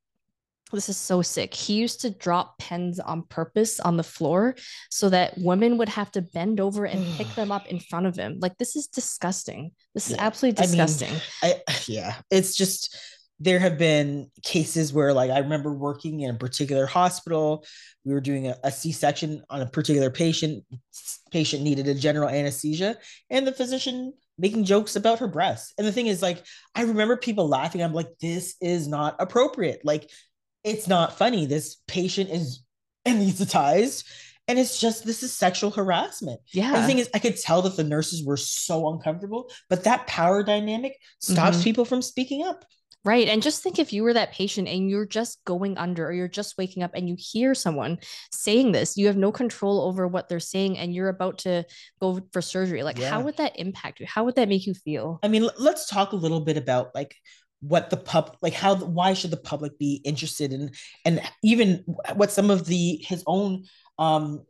this 0.73 0.89
is 0.89 0.97
so 0.97 1.23
sick. 1.23 1.55
He 1.55 1.75
used 1.75 2.01
to 2.01 2.11
drop 2.11 2.59
pens 2.59 2.99
on 2.99 3.23
purpose 3.23 3.79
on 3.79 3.97
the 3.97 4.03
floor 4.03 4.57
so 4.91 5.09
that 5.11 5.39
women 5.39 5.79
would 5.79 5.89
have 5.89 6.11
to 6.13 6.23
bend 6.23 6.61
over 6.61 6.85
and 6.85 7.05
pick 7.17 7.29
them 7.35 7.53
up 7.53 7.67
in 7.69 7.79
front 7.79 8.07
of 8.07 8.17
him. 8.17 8.39
Like 8.41 8.59
this 8.59 8.75
is 8.75 8.89
disgusting. 8.89 9.71
This 9.95 10.11
yeah. 10.11 10.17
is 10.17 10.21
absolutely 10.21 10.63
disgusting. 10.63 11.13
I, 11.43 11.47
mean, 11.47 11.57
I 11.69 11.77
yeah, 11.87 12.17
it's 12.31 12.57
just 12.57 12.99
there 13.39 13.59
have 13.59 13.79
been 13.79 14.31
cases 14.43 14.93
where 14.93 15.13
like 15.13 15.31
I 15.31 15.39
remember 15.39 15.73
working 15.73 16.21
in 16.21 16.35
a 16.35 16.39
particular 16.39 16.87
hospital. 16.87 17.65
We 18.05 18.13
were 18.13 18.21
doing 18.21 18.49
a 18.49 18.57
a 18.65 18.73
C-section 18.73 19.45
on 19.51 19.63
a 19.63 19.67
particular 19.67 20.11
patient. 20.11 20.65
Patient 21.31 21.63
needed 21.63 21.87
a 21.87 21.95
general 21.95 22.29
anesthesia, 22.29 22.97
and 23.31 23.47
the 23.47 23.53
physician 23.53 24.15
making 24.39 24.65
jokes 24.65 24.97
about 24.97 25.19
her 25.21 25.29
breasts. 25.29 25.73
And 25.79 25.87
the 25.87 25.93
thing 25.93 26.07
is, 26.07 26.23
like, 26.23 26.45
I 26.75 26.83
remember 26.83 27.17
people 27.17 27.49
laughing. 27.49 27.83
I'm 27.83 27.95
like, 27.95 28.09
this 28.21 28.55
is 28.61 28.87
not 28.87 29.17
appropriate. 29.19 29.81
Like, 29.85 30.11
it's 30.65 30.87
not 30.89 31.17
funny. 31.17 31.47
This 31.47 31.77
patient 31.87 32.31
is 32.31 32.63
anesthetized 33.07 34.05
And 34.49 34.61
it's 34.61 34.79
just 34.79 35.05
this 35.05 35.25
is 35.25 35.33
sexual 35.33 35.73
harassment. 35.73 36.41
Yeah. 36.53 36.73
And 36.73 36.77
the 36.77 36.87
thing 36.87 36.99
is, 36.99 37.11
I 37.13 37.19
could 37.19 37.37
tell 37.37 37.63
that 37.63 37.77
the 37.77 37.83
nurses 37.83 38.25
were 38.25 38.37
so 38.37 38.93
uncomfortable, 38.93 39.51
but 39.69 39.83
that 39.85 40.07
power 40.07 40.45
dynamic 40.45 40.97
stops 41.21 41.57
Mhm. 41.59 41.65
people 41.65 41.85
from 41.85 42.01
speaking 42.01 42.47
up. 42.47 42.65
Right. 43.07 43.29
And 43.29 43.41
just 43.41 43.63
think 43.63 43.79
if 43.79 43.93
you 43.93 44.03
were 44.03 44.15
that 44.15 44.33
patient 44.33 44.67
and 44.67 44.91
you're 44.91 45.07
just 45.07 45.43
going 45.45 45.79
under 45.79 46.09
or 46.09 46.13
you're 46.13 46.27
just 46.27 46.59
waking 46.59 46.83
up 46.83 46.91
and 46.95 47.09
you 47.09 47.15
hear 47.17 47.55
someone 47.55 47.99
saying 48.33 48.73
this, 48.73 48.97
you 48.97 49.07
have 49.07 49.17
no 49.17 49.31
control 49.31 49.83
over 49.83 50.09
what 50.09 50.29
they're 50.29 50.41
saying 50.41 50.77
and 50.77 50.93
you're 50.93 51.09
about 51.09 51.39
to 51.39 51.65
go 52.01 52.21
for 52.33 52.43
surgery. 52.43 52.83
Like, 52.83 52.99
Yeah. 52.99 53.11
how 53.11 53.21
would 53.21 53.37
that 53.37 53.61
impact 53.61 54.01
you? 54.01 54.07
How 54.07 54.25
would 54.25 54.35
that 54.35 54.49
make 54.49 54.67
you 54.67 54.75
feel? 54.75 55.21
I 55.23 55.29
mean, 55.29 55.49
let's 55.57 55.89
talk 55.89 56.13
a 56.13 56.17
little 56.17 56.41
bit 56.41 56.57
about 56.57 56.97
like 56.97 57.15
what 57.61 57.91
the 57.91 57.97
pub 57.97 58.37
like 58.43 58.53
how 58.53 58.75
why 58.77 59.15
should 59.15 59.31
the 59.31 59.37
public 59.37 59.79
be 59.79 60.03
interested 60.05 60.53
in 60.53 60.71
and 61.07 61.23
even 61.43 61.83
what 62.15 62.31
some 62.31 62.51
of 62.51 62.67
the 62.67 62.99
his 63.03 63.25
own 63.27 63.65
um 63.99 64.43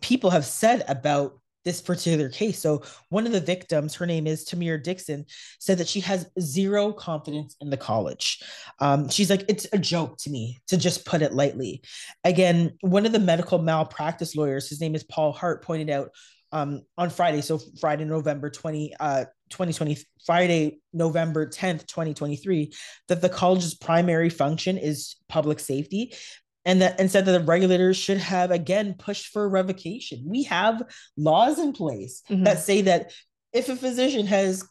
people 0.00 0.30
have 0.30 0.44
said 0.44 0.82
about 0.88 1.38
this 1.68 1.82
particular 1.82 2.30
case. 2.30 2.58
So 2.58 2.82
one 3.10 3.26
of 3.26 3.32
the 3.32 3.42
victims, 3.42 3.94
her 3.96 4.06
name 4.06 4.26
is 4.26 4.44
Tamara 4.44 4.82
Dixon, 4.82 5.26
said 5.58 5.76
that 5.76 5.86
she 5.86 6.00
has 6.00 6.26
zero 6.40 6.94
confidence 6.94 7.56
in 7.60 7.68
the 7.68 7.76
college. 7.76 8.42
Um, 8.80 9.10
she's 9.10 9.28
like, 9.28 9.44
it's 9.48 9.66
a 9.74 9.78
joke 9.78 10.16
to 10.20 10.30
me, 10.30 10.60
to 10.68 10.78
just 10.78 11.04
put 11.04 11.20
it 11.20 11.34
lightly. 11.34 11.82
Again, 12.24 12.78
one 12.80 13.04
of 13.04 13.12
the 13.12 13.18
medical 13.18 13.58
malpractice 13.58 14.34
lawyers, 14.34 14.70
his 14.70 14.80
name 14.80 14.94
is 14.94 15.04
Paul 15.04 15.32
Hart, 15.32 15.62
pointed 15.62 15.90
out 15.90 16.08
um, 16.52 16.80
on 16.96 17.10
Friday, 17.10 17.42
so 17.42 17.60
Friday, 17.78 18.06
November 18.06 18.48
20, 18.48 18.94
uh, 18.98 19.24
2020, 19.50 19.98
Friday, 20.24 20.80
November 20.94 21.46
10th, 21.46 21.86
2023, 21.86 22.72
that 23.08 23.20
the 23.20 23.28
college's 23.28 23.74
primary 23.74 24.30
function 24.30 24.78
is 24.78 25.16
public 25.28 25.60
safety 25.60 26.14
and 26.68 26.82
that 26.82 27.00
and 27.00 27.10
said 27.10 27.24
that 27.24 27.32
the 27.32 27.44
regulators 27.44 27.96
should 27.96 28.18
have 28.18 28.50
again 28.50 28.94
pushed 28.98 29.28
for 29.32 29.48
revocation. 29.48 30.22
We 30.26 30.42
have 30.44 30.82
laws 31.16 31.58
in 31.58 31.72
place 31.72 32.22
Mhm. 32.28 32.44
that 32.44 32.58
say 32.60 32.82
that 32.82 33.10
if 33.52 33.68
a 33.70 33.76
physician 33.76 34.26
has 34.26 34.64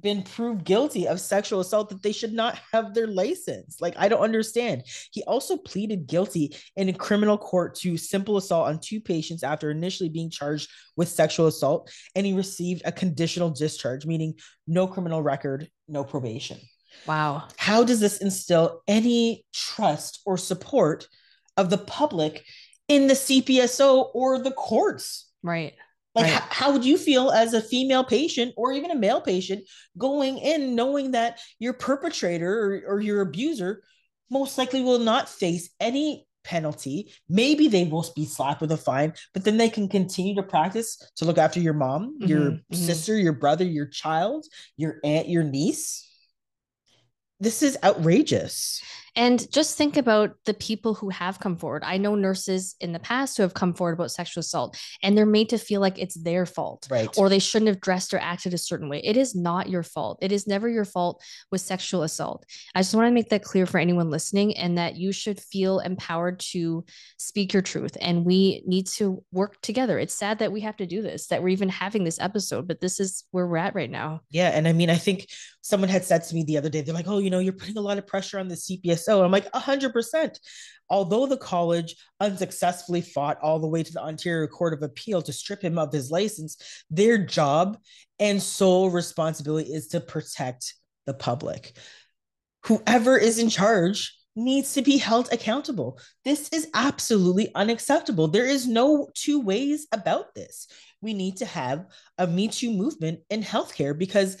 been 0.00 0.22
proved 0.22 0.64
guilty 0.64 1.06
of 1.08 1.20
sexual 1.20 1.58
assault 1.60 1.88
that 1.88 2.02
they 2.02 2.12
should 2.12 2.32
not 2.32 2.56
have 2.72 2.94
their 2.94 3.08
license 3.08 3.80
like 3.80 3.92
i 3.98 4.08
don't 4.08 4.20
understand 4.22 4.84
he 5.10 5.20
also 5.24 5.56
pleaded 5.56 6.06
guilty 6.06 6.54
in 6.76 6.88
a 6.88 6.92
criminal 6.92 7.36
court 7.36 7.74
to 7.74 7.96
simple 7.96 8.36
assault 8.36 8.68
on 8.68 8.78
two 8.78 9.00
patients 9.00 9.42
after 9.42 9.68
initially 9.68 10.08
being 10.08 10.30
charged 10.30 10.70
with 10.96 11.08
sexual 11.08 11.48
assault 11.48 11.90
and 12.14 12.24
he 12.24 12.32
received 12.32 12.82
a 12.84 12.92
conditional 12.92 13.50
discharge 13.50 14.06
meaning 14.06 14.32
no 14.68 14.86
criminal 14.86 15.22
record 15.22 15.68
no 15.88 16.04
probation 16.04 16.58
Wow. 17.06 17.48
how 17.56 17.84
does 17.84 18.00
this 18.00 18.18
instill 18.18 18.82
any 18.86 19.44
trust 19.52 20.20
or 20.26 20.36
support 20.36 21.08
of 21.56 21.70
the 21.70 21.78
public 21.78 22.44
in 22.88 23.06
the 23.06 23.14
CPSO 23.14 24.10
or 24.14 24.38
the 24.38 24.50
courts? 24.52 25.28
Right. 25.42 25.74
Like, 26.14 26.32
Right. 26.32 26.42
how 26.50 26.72
would 26.72 26.84
you 26.84 26.98
feel 26.98 27.30
as 27.30 27.54
a 27.54 27.60
female 27.62 28.02
patient 28.04 28.54
or 28.56 28.72
even 28.72 28.90
a 28.90 28.96
male 28.96 29.20
patient 29.20 29.64
going 29.96 30.38
in 30.38 30.74
knowing 30.74 31.12
that 31.12 31.38
your 31.58 31.72
perpetrator 31.72 32.82
or, 32.86 32.94
or 32.96 33.00
your 33.00 33.20
abuser 33.20 33.82
most 34.28 34.58
likely 34.58 34.82
will 34.82 34.98
not 34.98 35.28
face 35.28 35.70
any 35.78 36.26
penalty? 36.42 37.12
Maybe 37.28 37.68
they 37.68 37.84
will 37.84 38.04
be 38.16 38.24
slapped 38.26 38.60
with 38.60 38.72
a 38.72 38.76
fine, 38.76 39.12
but 39.32 39.44
then 39.44 39.56
they 39.56 39.68
can 39.68 39.88
continue 39.88 40.34
to 40.34 40.42
practice 40.42 40.96
to 41.16 41.24
look 41.24 41.38
after 41.38 41.60
your 41.60 41.74
mom, 41.74 42.16
your 42.20 42.52
Mhm, 42.52 42.62
mhm. 42.72 42.76
sister, 42.76 43.16
your 43.16 43.32
brother, 43.34 43.64
your 43.64 43.86
child, 43.86 44.46
your 44.76 44.98
aunt, 45.04 45.28
your 45.28 45.44
niece. 45.44 46.09
This 47.40 47.62
is 47.62 47.78
outrageous. 47.82 48.82
And 49.16 49.50
just 49.50 49.76
think 49.76 49.96
about 49.96 50.36
the 50.44 50.54
people 50.54 50.94
who 50.94 51.10
have 51.10 51.40
come 51.40 51.56
forward. 51.56 51.82
I 51.84 51.96
know 51.96 52.14
nurses 52.14 52.76
in 52.80 52.92
the 52.92 52.98
past 52.98 53.36
who 53.36 53.42
have 53.42 53.54
come 53.54 53.74
forward 53.74 53.94
about 53.94 54.12
sexual 54.12 54.40
assault, 54.40 54.78
and 55.02 55.16
they're 55.16 55.26
made 55.26 55.48
to 55.50 55.58
feel 55.58 55.80
like 55.80 55.98
it's 55.98 56.14
their 56.14 56.46
fault. 56.46 56.86
Right. 56.90 57.08
or 57.18 57.28
they 57.28 57.38
shouldn't 57.38 57.68
have 57.68 57.80
dressed 57.80 58.14
or 58.14 58.18
acted 58.18 58.54
a 58.54 58.58
certain 58.58 58.88
way. 58.88 59.00
It 59.02 59.16
is 59.16 59.34
not 59.34 59.68
your 59.68 59.82
fault. 59.82 60.18
It 60.22 60.32
is 60.32 60.46
never 60.46 60.68
your 60.68 60.84
fault 60.84 61.22
with 61.50 61.60
sexual 61.60 62.02
assault. 62.02 62.46
I 62.74 62.80
just 62.80 62.94
want 62.94 63.08
to 63.08 63.14
make 63.14 63.30
that 63.30 63.42
clear 63.42 63.66
for 63.66 63.78
anyone 63.78 64.10
listening 64.10 64.56
and 64.56 64.78
that 64.78 64.96
you 64.96 65.12
should 65.12 65.40
feel 65.40 65.80
empowered 65.80 66.38
to 66.50 66.84
speak 67.16 67.52
your 67.52 67.62
truth. 67.62 67.96
And 68.00 68.24
we 68.24 68.62
need 68.66 68.86
to 68.88 69.24
work 69.32 69.60
together. 69.60 69.98
It's 69.98 70.14
sad 70.14 70.38
that 70.38 70.52
we 70.52 70.60
have 70.60 70.76
to 70.76 70.86
do 70.86 71.02
this, 71.02 71.26
that 71.28 71.42
we're 71.42 71.48
even 71.48 71.68
having 71.68 72.04
this 72.04 72.20
episode, 72.20 72.68
but 72.68 72.80
this 72.80 73.00
is 73.00 73.24
where 73.32 73.46
we're 73.46 73.56
at 73.56 73.74
right 73.74 73.90
now. 73.90 74.20
Yeah. 74.30 74.50
And 74.50 74.68
I 74.68 74.72
mean, 74.72 74.90
I 74.90 74.96
think 74.96 75.26
someone 75.70 75.88
had 75.88 76.04
said 76.04 76.24
to 76.24 76.34
me 76.34 76.44
the 76.44 76.58
other 76.58 76.68
day, 76.68 76.80
they're 76.80 76.94
like, 76.94 77.08
oh, 77.08 77.18
you 77.18 77.30
know, 77.30 77.38
you're 77.38 77.52
putting 77.52 77.78
a 77.78 77.80
lot 77.80 77.96
of 77.96 78.06
pressure 78.06 78.38
on 78.38 78.48
the 78.48 78.56
CPSO. 78.56 79.24
I'm 79.24 79.30
like, 79.30 79.50
100%. 79.52 80.38
Although 80.90 81.26
the 81.26 81.36
college 81.36 81.94
unsuccessfully 82.18 83.00
fought 83.00 83.38
all 83.40 83.60
the 83.60 83.68
way 83.68 83.82
to 83.82 83.92
the 83.92 84.02
Ontario 84.02 84.46
Court 84.48 84.74
of 84.74 84.82
Appeal 84.82 85.22
to 85.22 85.32
strip 85.32 85.62
him 85.62 85.78
of 85.78 85.92
his 85.92 86.10
license, 86.10 86.84
their 86.90 87.16
job 87.16 87.78
and 88.18 88.42
sole 88.42 88.90
responsibility 88.90 89.72
is 89.72 89.88
to 89.88 90.00
protect 90.00 90.74
the 91.06 91.14
public. 91.14 91.72
Whoever 92.66 93.16
is 93.16 93.38
in 93.38 93.48
charge 93.48 94.14
needs 94.36 94.74
to 94.74 94.82
be 94.82 94.96
held 94.96 95.28
accountable. 95.32 95.98
This 96.24 96.48
is 96.50 96.68
absolutely 96.74 97.54
unacceptable. 97.54 98.28
There 98.28 98.46
is 98.46 98.66
no 98.66 99.08
two 99.14 99.40
ways 99.40 99.86
about 99.92 100.34
this. 100.34 100.66
We 101.02 101.14
need 101.14 101.38
to 101.38 101.46
have 101.46 101.86
a 102.18 102.26
Me 102.26 102.48
Too 102.48 102.72
movement 102.72 103.20
in 103.30 103.42
healthcare 103.42 103.96
because 103.96 104.36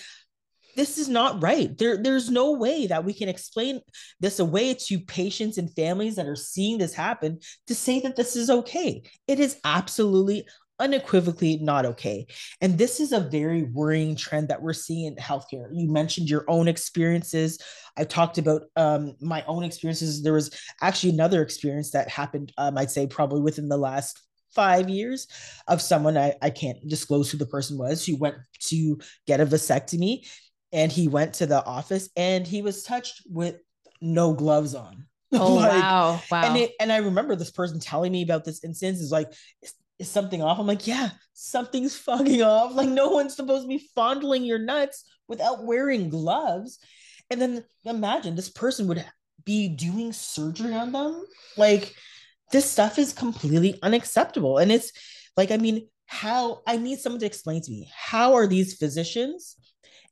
this 0.76 0.98
is 0.98 1.08
not 1.08 1.42
right. 1.42 1.76
There, 1.76 1.96
there's 1.96 2.30
no 2.30 2.52
way 2.52 2.86
that 2.86 3.04
we 3.04 3.12
can 3.12 3.28
explain 3.28 3.80
this 4.20 4.38
away 4.38 4.74
to 4.74 5.00
patients 5.00 5.58
and 5.58 5.74
families 5.74 6.16
that 6.16 6.26
are 6.26 6.36
seeing 6.36 6.78
this 6.78 6.94
happen 6.94 7.40
to 7.66 7.74
say 7.74 8.00
that 8.00 8.16
this 8.16 8.36
is 8.36 8.50
okay. 8.50 9.02
It 9.26 9.40
is 9.40 9.58
absolutely 9.64 10.46
unequivocally 10.80 11.58
not 11.58 11.84
okay. 11.84 12.26
And 12.60 12.76
this 12.78 13.00
is 13.00 13.12
a 13.12 13.20
very 13.20 13.64
worrying 13.64 14.16
trend 14.16 14.48
that 14.48 14.62
we're 14.62 14.72
seeing 14.72 15.06
in 15.06 15.16
healthcare. 15.16 15.68
You 15.72 15.92
mentioned 15.92 16.28
your 16.28 16.44
own 16.48 16.66
experiences. 16.66 17.58
I 17.96 18.04
talked 18.04 18.38
about 18.38 18.62
um, 18.76 19.14
my 19.20 19.44
own 19.46 19.62
experiences. 19.62 20.22
There 20.22 20.32
was 20.32 20.50
actually 20.80 21.10
another 21.10 21.42
experience 21.42 21.90
that 21.90 22.08
happened, 22.08 22.52
um, 22.56 22.78
I'd 22.78 22.90
say, 22.90 23.06
probably 23.06 23.42
within 23.42 23.68
the 23.68 23.76
last 23.76 24.20
five 24.54 24.88
years 24.88 25.28
of 25.68 25.80
someone 25.80 26.16
I, 26.16 26.34
I 26.42 26.50
can't 26.50 26.78
disclose 26.88 27.30
who 27.30 27.38
the 27.38 27.46
person 27.46 27.78
was 27.78 28.04
who 28.04 28.16
went 28.16 28.36
to 28.68 28.98
get 29.26 29.40
a 29.40 29.46
vasectomy 29.46 30.26
and 30.72 30.90
he 30.90 31.08
went 31.08 31.34
to 31.34 31.46
the 31.46 31.64
office 31.64 32.08
and 32.16 32.46
he 32.46 32.62
was 32.62 32.82
touched 32.82 33.22
with 33.28 33.56
no 34.00 34.32
gloves 34.34 34.74
on. 34.74 35.06
Oh, 35.32 35.54
Like, 35.54 35.70
wow. 35.70 36.20
Wow. 36.28 36.42
And 36.42 36.56
it, 36.56 36.72
and 36.80 36.90
I 36.90 36.96
remember 36.96 37.36
this 37.36 37.52
person 37.52 37.78
telling 37.78 38.10
me 38.10 38.22
about 38.22 38.44
this 38.44 38.64
instance 38.64 38.98
is 39.00 39.12
like, 39.12 39.32
is, 39.62 39.74
is 40.00 40.08
something 40.10 40.42
off? 40.42 40.58
I'm 40.58 40.66
like, 40.66 40.88
yeah, 40.88 41.10
something's 41.34 41.96
fucking 42.08 42.42
off. 42.42 42.74
Like 42.74 42.88
no 42.88 43.10
one's 43.10 43.36
supposed 43.36 43.62
to 43.62 43.68
be 43.68 43.86
fondling 43.94 44.42
your 44.42 44.58
nuts 44.58 45.04
without 45.28 45.64
wearing 45.64 46.08
gloves. 46.08 46.80
And 47.30 47.40
then 47.40 47.64
imagine 47.84 48.34
this 48.34 48.48
person 48.50 48.88
would 48.88 49.04
be 49.44 49.68
doing 49.68 50.12
surgery 50.12 50.74
on 50.74 50.90
them. 50.90 51.24
Like 51.56 51.94
this 52.50 52.68
stuff 52.68 52.98
is 52.98 53.12
completely 53.12 53.78
unacceptable. 53.84 54.58
And 54.58 54.72
it's 54.72 54.90
like, 55.36 55.52
I 55.52 55.58
mean, 55.58 55.88
how 56.06 56.62
I 56.66 56.76
need 56.76 56.98
someone 56.98 57.20
to 57.20 57.26
explain 57.26 57.62
to 57.62 57.70
me 57.70 57.88
how 57.96 58.34
are 58.34 58.48
these 58.48 58.74
physicians 58.74 59.54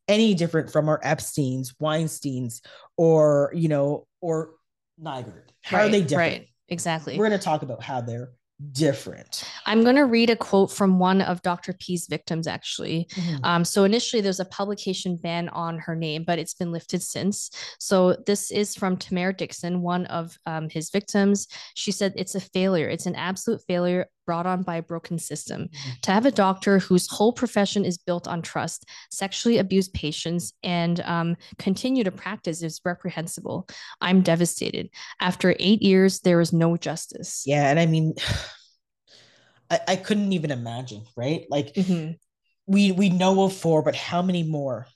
any 0.09 0.35
different 0.35 0.73
from 0.73 0.89
our 0.89 1.01
Epstein's, 1.03 1.75
Weinstein's, 1.79 2.63
or 2.97 3.53
you 3.55 3.69
know, 3.69 4.07
or 4.21 4.53
Nygard? 5.01 5.45
How 5.63 5.79
are 5.81 5.89
they 5.89 6.03
different? 6.03 6.41
Right. 6.41 6.49
Exactly. 6.69 7.19
We're 7.19 7.29
going 7.29 7.39
to 7.39 7.45
talk 7.45 7.63
about 7.63 7.83
how 7.83 8.01
they're 8.01 8.31
different. 8.73 9.45
I'm 9.67 9.85
going 9.85 9.97
to 9.97 10.05
read 10.05 10.31
a 10.31 10.37
quote 10.37 10.73
from 10.73 10.99
one 10.99 11.23
of 11.23 11.43
Dr. 11.43 11.73
P's 11.75 12.07
victims, 12.09 12.47
actually. 12.47 13.09
Um, 13.45 13.65
so 13.65 13.85
initially, 13.85 14.21
there's 14.21 14.41
a 14.41 14.45
publication 14.45 15.17
ban 15.17 15.49
on 15.51 15.79
her 15.79 15.95
name, 15.95 16.25
but 16.25 16.39
it's 16.39 16.55
been 16.55 16.73
lifted 16.73 17.03
since. 17.03 17.51
So 17.79 18.17
this 18.27 18.51
is 18.51 18.75
from 18.75 18.97
Tamara 18.97 19.33
Dixon, 19.33 19.81
one 19.81 20.07
of 20.07 20.37
um, 20.45 20.69
his 20.69 20.91
victims. 20.91 21.47
She 21.75 21.93
said 21.93 22.13
it's 22.17 22.35
a 22.35 22.41
failure. 22.41 22.89
It's 22.89 23.07
an 23.07 23.15
absolute 23.15 23.63
failure 23.69 24.07
brought 24.29 24.45
on 24.47 24.63
by 24.63 24.77
a 24.77 24.83
broken 24.83 25.19
system. 25.19 25.71
To 26.03 26.13
have 26.13 26.27
a 26.27 26.31
doctor 26.31 26.79
whose 26.81 27.09
whole 27.09 27.33
profession 27.33 27.87
is 27.87 27.97
built 27.97 28.29
on 28.29 28.43
trust, 28.43 28.85
sexually 29.11 29.57
abuse 29.57 29.89
patients, 29.89 30.53
and 30.63 31.01
um, 31.01 31.35
continue 31.59 32.05
to 32.05 32.11
practice 32.11 32.63
is 32.63 32.83
reprehensible. 32.85 33.67
I'm 34.03 34.21
devastated. 34.21 34.91
After 35.19 35.57
eight 35.59 35.81
years, 35.81 36.21
there 36.21 36.43
is 36.43 36.53
no 36.53 36.77
justice. 36.77 37.43
Yeah, 37.47 37.71
and 37.71 37.81
I 37.81 37.87
mean, 37.87 38.17
I, 39.71 39.81
I 39.89 39.97
couldn't 39.97 40.35
even 40.35 40.51
imagine, 40.51 41.05
right? 41.17 41.47
Like 41.49 41.73
Mhm. 41.73 42.19
we 42.67 42.93
we 42.93 43.09
know 43.09 43.45
of 43.45 43.55
four, 43.55 43.83
but 43.83 43.97
how 43.97 44.21
many 44.21 44.43
more 44.43 44.87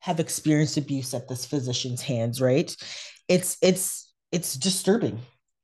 have 0.00 0.20
experienced 0.20 0.76
abuse 0.76 1.14
at 1.14 1.28
this 1.28 1.46
physician's 1.46 2.02
hands, 2.02 2.42
right? 2.42 2.76
It's 3.26 3.56
it's 3.62 4.12
it's 4.32 4.52
disturbing. 4.52 5.20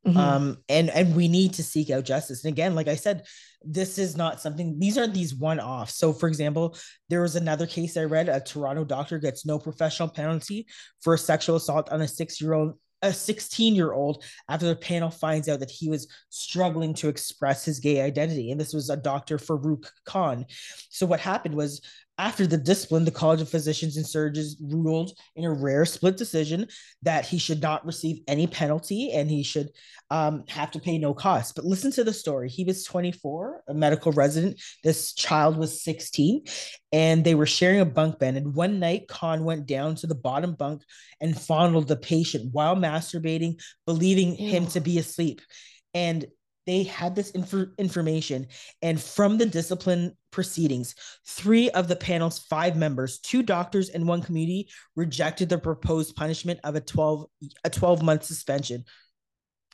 Mhm. 0.06 0.16
um 0.16 0.56
and 0.68 0.88
and 0.90 1.16
we 1.16 1.26
need 1.26 1.54
to 1.54 1.64
seek 1.64 1.90
out 1.90 2.04
justice 2.04 2.44
and 2.44 2.52
again 2.52 2.74
like 2.74 2.86
i 2.86 2.94
said 2.94 3.24
this 3.62 3.98
is 3.98 4.16
not 4.16 4.40
something 4.40 4.78
these 4.78 4.96
aren't 4.96 5.14
these 5.14 5.34
one 5.34 5.58
offs. 5.58 5.96
so 5.96 6.12
for 6.12 6.28
example 6.28 6.76
there 7.08 7.22
was 7.22 7.34
another 7.34 7.66
case 7.66 7.96
i 7.96 8.04
read 8.04 8.28
a 8.28 8.38
toronto 8.40 8.84
doctor 8.84 9.18
gets 9.18 9.44
no 9.44 9.58
professional 9.58 10.08
penalty 10.08 10.64
for 11.00 11.14
a 11.14 11.18
sexual 11.18 11.56
assault 11.56 11.90
on 11.90 12.00
a 12.02 12.08
six 12.08 12.40
year 12.40 12.52
old 12.52 12.74
a 13.02 13.12
16 13.12 13.74
year 13.74 13.92
old 13.92 14.24
after 14.48 14.66
the 14.66 14.76
panel 14.76 15.10
finds 15.10 15.48
out 15.48 15.60
that 15.60 15.70
he 15.70 15.88
was 15.88 16.08
struggling 16.30 16.94
to 16.94 17.08
express 17.08 17.62
his 17.64 17.78
gay 17.78 18.00
identity. 18.00 18.50
And 18.50 18.58
this 18.58 18.72
was 18.72 18.88
a 18.88 18.96
Dr. 18.96 19.38
for 19.38 19.58
Farouk 19.58 19.84
Khan. 20.06 20.46
So, 20.88 21.04
what 21.04 21.20
happened 21.20 21.54
was 21.54 21.82
after 22.18 22.46
the 22.46 22.57
discipline, 22.57 23.05
the 23.05 23.11
College 23.11 23.42
of 23.42 23.48
Physicians 23.48 23.96
and 23.96 24.07
Surgeons 24.07 24.57
ruled 24.61 25.12
in 25.35 25.44
a 25.44 25.52
rare 25.52 25.85
split 25.85 26.16
decision 26.16 26.66
that 27.02 27.26
he 27.26 27.38
should 27.38 27.61
not 27.61 27.85
receive 27.85 28.22
any 28.26 28.46
penalty 28.46 29.12
and 29.12 29.31
he 29.31 29.42
should 29.42 29.68
um, 30.11 30.44
have 30.48 30.70
to 30.70 30.79
pay 30.79 30.96
no 30.96 31.12
cost. 31.12 31.55
But 31.55 31.66
listen 31.66 31.90
to 31.92 32.05
the 32.05 32.12
story. 32.12 32.48
He 32.48 32.64
was 32.64 32.85
24, 32.85 33.64
a 33.68 33.74
medical 33.74 34.12
resident. 34.12 34.61
This 34.83 35.12
child 35.12 35.59
was 35.59 35.83
16, 35.83 36.44
and 36.92 37.22
they 37.22 37.35
were 37.35 37.46
sharing 37.46 37.81
a 37.81 37.85
bunk 37.85 38.18
bed. 38.18 38.37
And 38.37 38.55
one 38.55 38.81
night, 38.81 39.09
Khan 39.09 39.44
went 39.44 39.66
down 39.66 39.96
to 39.96 40.07
the 40.07 40.14
bottom 40.14 40.55
bunk 40.55 40.83
and 41.20 41.38
fondled 41.38 41.88
the 41.88 41.96
patient 41.96 42.52
while 42.52 42.76
masturbating, 42.76 43.61
believing 43.85 44.37
him 44.37 44.66
to 44.68 44.81
be 44.81 44.98
asleep. 44.98 45.42
And 45.92 46.26
they 46.66 46.83
had 46.83 47.14
this 47.14 47.31
inf- 47.31 47.68
information 47.79 48.46
and 48.83 49.00
from 49.00 49.38
the 49.38 49.46
discipline 49.46 50.16
proceedings 50.31 50.94
three 51.26 51.70
of 51.70 51.88
the 51.88 51.96
panel's 51.96 52.38
five 52.38 52.76
members 52.76 53.18
two 53.20 53.42
doctors 53.42 53.88
and 53.88 54.07
one 54.07 54.22
community 54.22 54.68
rejected 54.94 55.48
the 55.48 55.59
proposed 55.59 56.14
punishment 56.16 56.61
of 56.64 56.74
a 56.74 56.81
12 56.81 57.26
a 57.64 57.70
12 57.70 58.02
month 58.02 58.24
suspension 58.24 58.85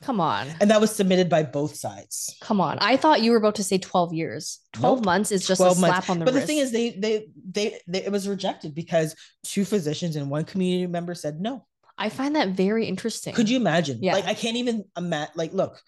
come 0.01 0.19
on 0.19 0.47
and 0.61 0.69
that 0.69 0.81
was 0.81 0.93
submitted 0.93 1.29
by 1.29 1.43
both 1.43 1.75
sides 1.75 2.35
come 2.41 2.61
on 2.61 2.77
i 2.79 2.95
thought 2.95 3.21
you 3.21 3.31
were 3.31 3.37
about 3.37 3.55
to 3.55 3.63
say 3.63 3.77
12 3.77 4.13
years 4.13 4.59
12 4.73 4.99
nope. 4.99 5.05
months 5.05 5.31
is 5.31 5.45
just 5.45 5.61
a 5.61 5.71
slap 5.71 5.91
months. 5.93 6.09
on 6.09 6.19
the 6.19 6.25
wrist. 6.25 6.33
but 6.33 6.35
wrist. 6.35 6.47
the 6.47 6.53
thing 6.53 6.57
is 6.61 6.71
they, 6.71 6.89
they 6.91 7.27
they 7.49 7.79
they 7.87 8.03
it 8.05 8.11
was 8.11 8.27
rejected 8.27 8.73
because 8.73 9.15
two 9.43 9.65
physicians 9.65 10.15
and 10.15 10.29
one 10.29 10.45
community 10.45 10.87
member 10.87 11.13
said 11.15 11.39
no 11.39 11.65
I 11.95 12.09
find 12.09 12.35
that 12.35 12.49
very 12.49 12.87
interesting. 12.87 13.35
Could 13.35 13.49
you 13.49 13.57
imagine? 13.57 13.99
Yeah. 14.01 14.13
Like 14.13 14.25
I 14.25 14.33
can't 14.33 14.57
even 14.57 14.85
imagine. 14.97 15.33
Like, 15.35 15.53
look, 15.53 15.79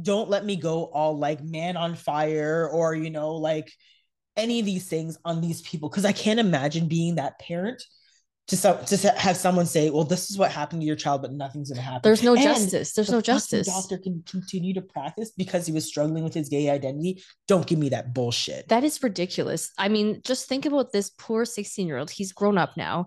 don't 0.00 0.28
let 0.28 0.44
me 0.44 0.56
go 0.56 0.84
all 0.84 1.18
like 1.18 1.42
man 1.42 1.76
on 1.76 1.94
fire 1.94 2.68
or 2.68 2.94
you 2.94 3.10
know 3.10 3.34
like 3.34 3.70
any 4.36 4.60
of 4.60 4.66
these 4.66 4.88
things 4.88 5.16
on 5.24 5.40
these 5.40 5.62
people 5.62 5.88
because 5.88 6.04
I 6.04 6.12
can't 6.12 6.40
imagine 6.40 6.88
being 6.88 7.16
that 7.16 7.38
parent 7.38 7.82
to 8.48 8.56
some 8.56 8.84
to 8.84 9.10
have 9.12 9.36
someone 9.36 9.64
say, 9.64 9.88
"Well, 9.88 10.04
this 10.04 10.30
is 10.30 10.36
what 10.36 10.50
happened 10.50 10.82
to 10.82 10.86
your 10.86 10.96
child, 10.96 11.22
but 11.22 11.32
nothing's 11.32 11.70
going 11.70 11.76
to 11.76 11.82
happen." 11.82 12.00
There's 12.02 12.22
no 12.22 12.34
and 12.34 12.42
justice. 12.42 12.92
There's 12.92 13.06
the 13.06 13.14
no 13.14 13.20
justice. 13.22 13.66
Doctor 13.66 13.96
can 13.96 14.22
continue 14.26 14.74
to 14.74 14.82
practice 14.82 15.30
because 15.34 15.64
he 15.66 15.72
was 15.72 15.86
struggling 15.86 16.24
with 16.24 16.34
his 16.34 16.50
gay 16.50 16.68
identity. 16.68 17.22
Don't 17.48 17.66
give 17.66 17.78
me 17.78 17.88
that 17.90 18.12
bullshit. 18.12 18.68
That 18.68 18.84
is 18.84 19.02
ridiculous. 19.02 19.70
I 19.78 19.88
mean, 19.88 20.20
just 20.24 20.46
think 20.46 20.66
about 20.66 20.92
this 20.92 21.10
poor 21.10 21.46
16 21.46 21.86
year 21.86 21.96
old. 21.96 22.10
He's 22.10 22.32
grown 22.32 22.58
up 22.58 22.76
now. 22.76 23.06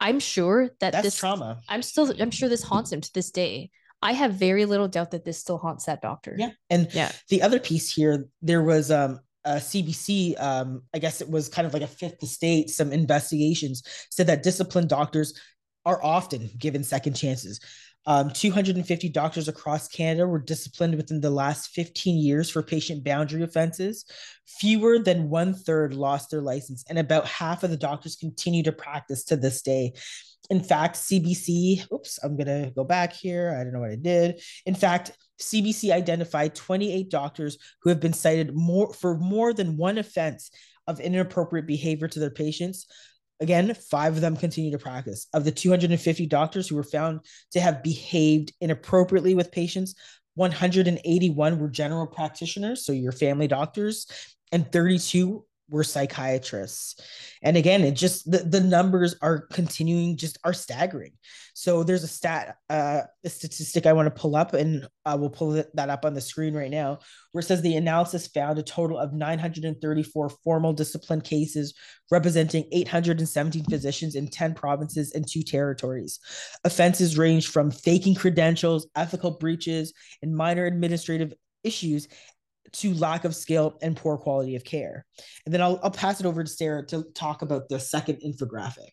I'm 0.00 0.18
sure 0.18 0.70
that 0.80 0.92
That's 0.92 1.02
this 1.04 1.16
trauma. 1.16 1.60
I'm 1.68 1.82
still. 1.82 2.14
I'm 2.18 2.30
sure 2.30 2.48
this 2.48 2.62
haunts 2.62 2.90
him 2.90 3.02
to 3.02 3.12
this 3.12 3.30
day. 3.30 3.70
I 4.02 4.12
have 4.12 4.34
very 4.34 4.64
little 4.64 4.88
doubt 4.88 5.10
that 5.10 5.24
this 5.24 5.38
still 5.38 5.58
haunts 5.58 5.84
that 5.84 6.00
doctor. 6.00 6.34
Yeah. 6.38 6.50
And 6.70 6.88
yeah. 6.92 7.12
the 7.28 7.42
other 7.42 7.60
piece 7.60 7.92
here, 7.92 8.26
there 8.42 8.62
was 8.62 8.90
um 8.90 9.20
a 9.44 9.54
CBC, 9.54 10.40
um, 10.40 10.82
I 10.92 10.98
guess 10.98 11.20
it 11.20 11.30
was 11.30 11.48
kind 11.48 11.66
of 11.66 11.72
like 11.72 11.82
a 11.82 11.86
fifth 11.86 12.22
estate, 12.22 12.68
some 12.68 12.92
investigations 12.92 13.82
said 14.10 14.26
that 14.26 14.42
disciplined 14.42 14.90
doctors 14.90 15.32
are 15.86 16.02
often 16.04 16.50
given 16.58 16.84
second 16.84 17.14
chances. 17.14 17.60
Um, 18.06 18.30
250 18.30 19.08
doctors 19.10 19.48
across 19.48 19.86
Canada 19.86 20.26
were 20.26 20.38
disciplined 20.38 20.94
within 20.96 21.20
the 21.20 21.30
last 21.30 21.70
15 21.70 22.16
years 22.16 22.48
for 22.48 22.62
patient 22.62 23.04
boundary 23.04 23.42
offenses. 23.42 24.06
Fewer 24.46 24.98
than 24.98 25.28
one 25.28 25.54
third 25.54 25.94
lost 25.94 26.30
their 26.30 26.40
license, 26.40 26.82
and 26.88 26.98
about 26.98 27.26
half 27.26 27.62
of 27.62 27.70
the 27.70 27.76
doctors 27.76 28.16
continue 28.16 28.62
to 28.62 28.72
practice 28.72 29.24
to 29.24 29.36
this 29.36 29.62
day. 29.62 29.92
In 30.50 30.60
fact, 30.60 30.96
CBC, 30.96 31.90
oops, 31.92 32.18
I'm 32.22 32.36
going 32.36 32.46
to 32.46 32.72
go 32.74 32.84
back 32.84 33.12
here. 33.12 33.56
I 33.58 33.62
don't 33.62 33.72
know 33.72 33.80
what 33.80 33.92
I 33.92 33.96
did. 33.96 34.40
In 34.66 34.74
fact, 34.74 35.12
CBC 35.40 35.92
identified 35.92 36.54
28 36.54 37.08
doctors 37.08 37.56
who 37.82 37.88
have 37.88 38.00
been 38.00 38.12
cited 38.12 38.54
more 38.54 38.92
for 38.92 39.16
more 39.16 39.54
than 39.54 39.76
one 39.76 39.96
offense 39.96 40.50
of 40.86 41.00
inappropriate 41.00 41.66
behavior 41.66 42.08
to 42.08 42.18
their 42.18 42.30
patients. 42.30 42.86
Again, 43.40 43.72
five 43.74 44.16
of 44.16 44.20
them 44.20 44.36
continue 44.36 44.72
to 44.72 44.78
practice. 44.78 45.28
Of 45.32 45.44
the 45.44 45.52
250 45.52 46.26
doctors 46.26 46.68
who 46.68 46.76
were 46.76 46.82
found 46.82 47.20
to 47.52 47.60
have 47.60 47.82
behaved 47.82 48.52
inappropriately 48.60 49.34
with 49.34 49.52
patients, 49.52 49.94
181 50.34 51.58
were 51.58 51.68
general 51.68 52.06
practitioners, 52.06 52.84
so 52.84 52.92
your 52.92 53.12
family 53.12 53.48
doctors, 53.48 54.06
and 54.52 54.70
32 54.70 55.44
were 55.70 55.84
psychiatrists. 55.84 57.00
And 57.42 57.56
again 57.56 57.82
it 57.82 57.92
just 57.92 58.30
the, 58.30 58.38
the 58.38 58.60
numbers 58.60 59.14
are 59.22 59.46
continuing 59.52 60.16
just 60.16 60.38
are 60.44 60.52
staggering. 60.52 61.12
So 61.54 61.82
there's 61.82 62.04
a 62.04 62.08
stat 62.08 62.56
uh 62.68 63.02
a 63.24 63.28
statistic 63.28 63.86
i 63.86 63.92
want 63.92 64.06
to 64.06 64.20
pull 64.20 64.34
up 64.34 64.54
and 64.54 64.86
i 65.04 65.14
will 65.14 65.30
pull 65.30 65.62
that 65.74 65.90
up 65.90 66.04
on 66.04 66.14
the 66.14 66.20
screen 66.20 66.54
right 66.54 66.70
now 66.70 66.98
where 67.32 67.40
it 67.40 67.44
says 67.44 67.60
the 67.60 67.76
analysis 67.76 68.26
found 68.28 68.58
a 68.58 68.62
total 68.62 68.98
of 68.98 69.12
934 69.12 70.28
formal 70.42 70.72
discipline 70.72 71.20
cases 71.20 71.74
representing 72.10 72.64
817 72.72 73.64
physicians 73.64 74.14
in 74.14 74.28
10 74.28 74.54
provinces 74.54 75.12
and 75.12 75.26
two 75.28 75.42
territories. 75.42 76.18
Offenses 76.64 77.16
range 77.16 77.48
from 77.48 77.70
faking 77.70 78.14
credentials 78.14 78.88
ethical 78.96 79.32
breaches 79.32 79.92
and 80.22 80.34
minor 80.34 80.66
administrative 80.66 81.32
issues 81.62 82.08
to 82.72 82.94
lack 82.94 83.24
of 83.24 83.34
skill 83.34 83.78
and 83.82 83.96
poor 83.96 84.16
quality 84.16 84.56
of 84.56 84.64
care. 84.64 85.04
And 85.44 85.54
then 85.54 85.60
I'll, 85.60 85.80
I'll 85.82 85.90
pass 85.90 86.20
it 86.20 86.26
over 86.26 86.42
to 86.42 86.50
Sarah 86.50 86.86
to 86.86 87.04
talk 87.14 87.42
about 87.42 87.68
the 87.68 87.78
second 87.78 88.20
infographic. 88.24 88.90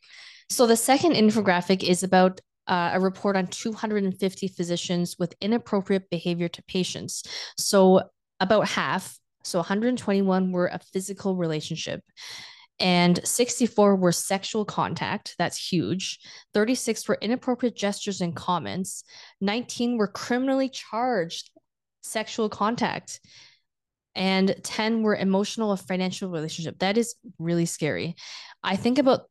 So 0.49 0.65
the 0.65 0.77
second 0.77 1.13
infographic 1.13 1.83
is 1.83 2.03
about 2.03 2.39
uh, 2.67 2.91
a 2.93 2.99
report 2.99 3.35
on 3.35 3.47
250 3.47 4.47
physicians 4.49 5.17
with 5.17 5.35
inappropriate 5.41 6.09
behavior 6.09 6.47
to 6.49 6.63
patients. 6.63 7.23
So 7.57 8.01
about 8.39 8.67
half, 8.67 9.17
so 9.43 9.59
121 9.59 10.51
were 10.51 10.67
a 10.67 10.79
physical 10.79 11.35
relationship 11.35 12.01
and 12.79 13.25
64 13.25 13.95
were 13.95 14.11
sexual 14.11 14.65
contact. 14.65 15.35
That's 15.39 15.71
huge. 15.71 16.19
36 16.53 17.07
were 17.07 17.17
inappropriate 17.21 17.75
gestures 17.75 18.21
and 18.21 18.35
comments. 18.35 19.03
19 19.41 19.97
were 19.97 20.07
criminally 20.07 20.69
charged 20.69 21.49
sexual 22.01 22.49
contact 22.49 23.19
and 24.17 24.55
10 24.63 25.03
were 25.03 25.15
emotional 25.15 25.69
or 25.69 25.77
financial 25.77 26.29
relationship. 26.29 26.79
That 26.79 26.97
is 26.97 27.15
really 27.37 27.65
scary. 27.65 28.15
I 28.63 28.75
think 28.75 28.97
about 28.97 29.29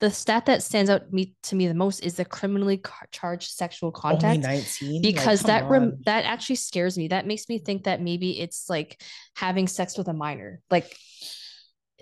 the 0.00 0.10
stat 0.10 0.46
that 0.46 0.62
stands 0.62 0.90
out 0.90 1.12
me, 1.12 1.34
to 1.44 1.56
me 1.56 1.68
the 1.68 1.74
most 1.74 2.00
is 2.00 2.14
the 2.14 2.24
criminally 2.24 2.82
charged 3.10 3.50
sexual 3.50 3.92
contact. 3.92 4.36
Only 4.36 4.38
19? 4.38 5.02
Because 5.02 5.44
like, 5.44 5.46
that 5.62 5.68
rem- 5.68 5.98
that 6.06 6.24
actually 6.24 6.56
scares 6.56 6.96
me. 6.96 7.08
That 7.08 7.26
makes 7.26 7.48
me 7.48 7.58
think 7.58 7.84
that 7.84 8.00
maybe 8.00 8.40
it's 8.40 8.70
like 8.70 9.00
having 9.36 9.68
sex 9.68 9.98
with 9.98 10.08
a 10.08 10.12
minor. 10.12 10.60
Like 10.70 10.96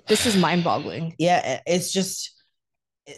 this 0.07 0.27
is 0.27 0.37
mind-boggling. 0.37 1.15
Yeah, 1.19 1.61
it's 1.67 1.93
just 1.93 2.43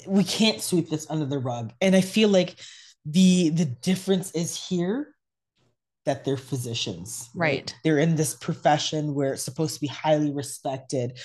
we 0.06 0.24
can't 0.24 0.60
sweep 0.60 0.88
this 0.90 1.06
under 1.10 1.26
the 1.26 1.38
rug. 1.38 1.72
And 1.80 1.94
I 1.94 2.00
feel 2.00 2.28
like 2.28 2.56
the 3.04 3.50
the 3.50 3.66
difference 3.66 4.30
is 4.32 4.56
here 4.56 5.14
that 6.04 6.24
they're 6.24 6.36
physicians 6.36 7.30
right? 7.34 7.60
right? 7.60 7.74
they're 7.84 7.98
in 7.98 8.16
this 8.16 8.34
profession 8.34 9.14
where 9.14 9.32
it's 9.32 9.42
supposed 9.42 9.74
to 9.74 9.80
be 9.80 9.86
highly 9.86 10.32
respected 10.32 11.18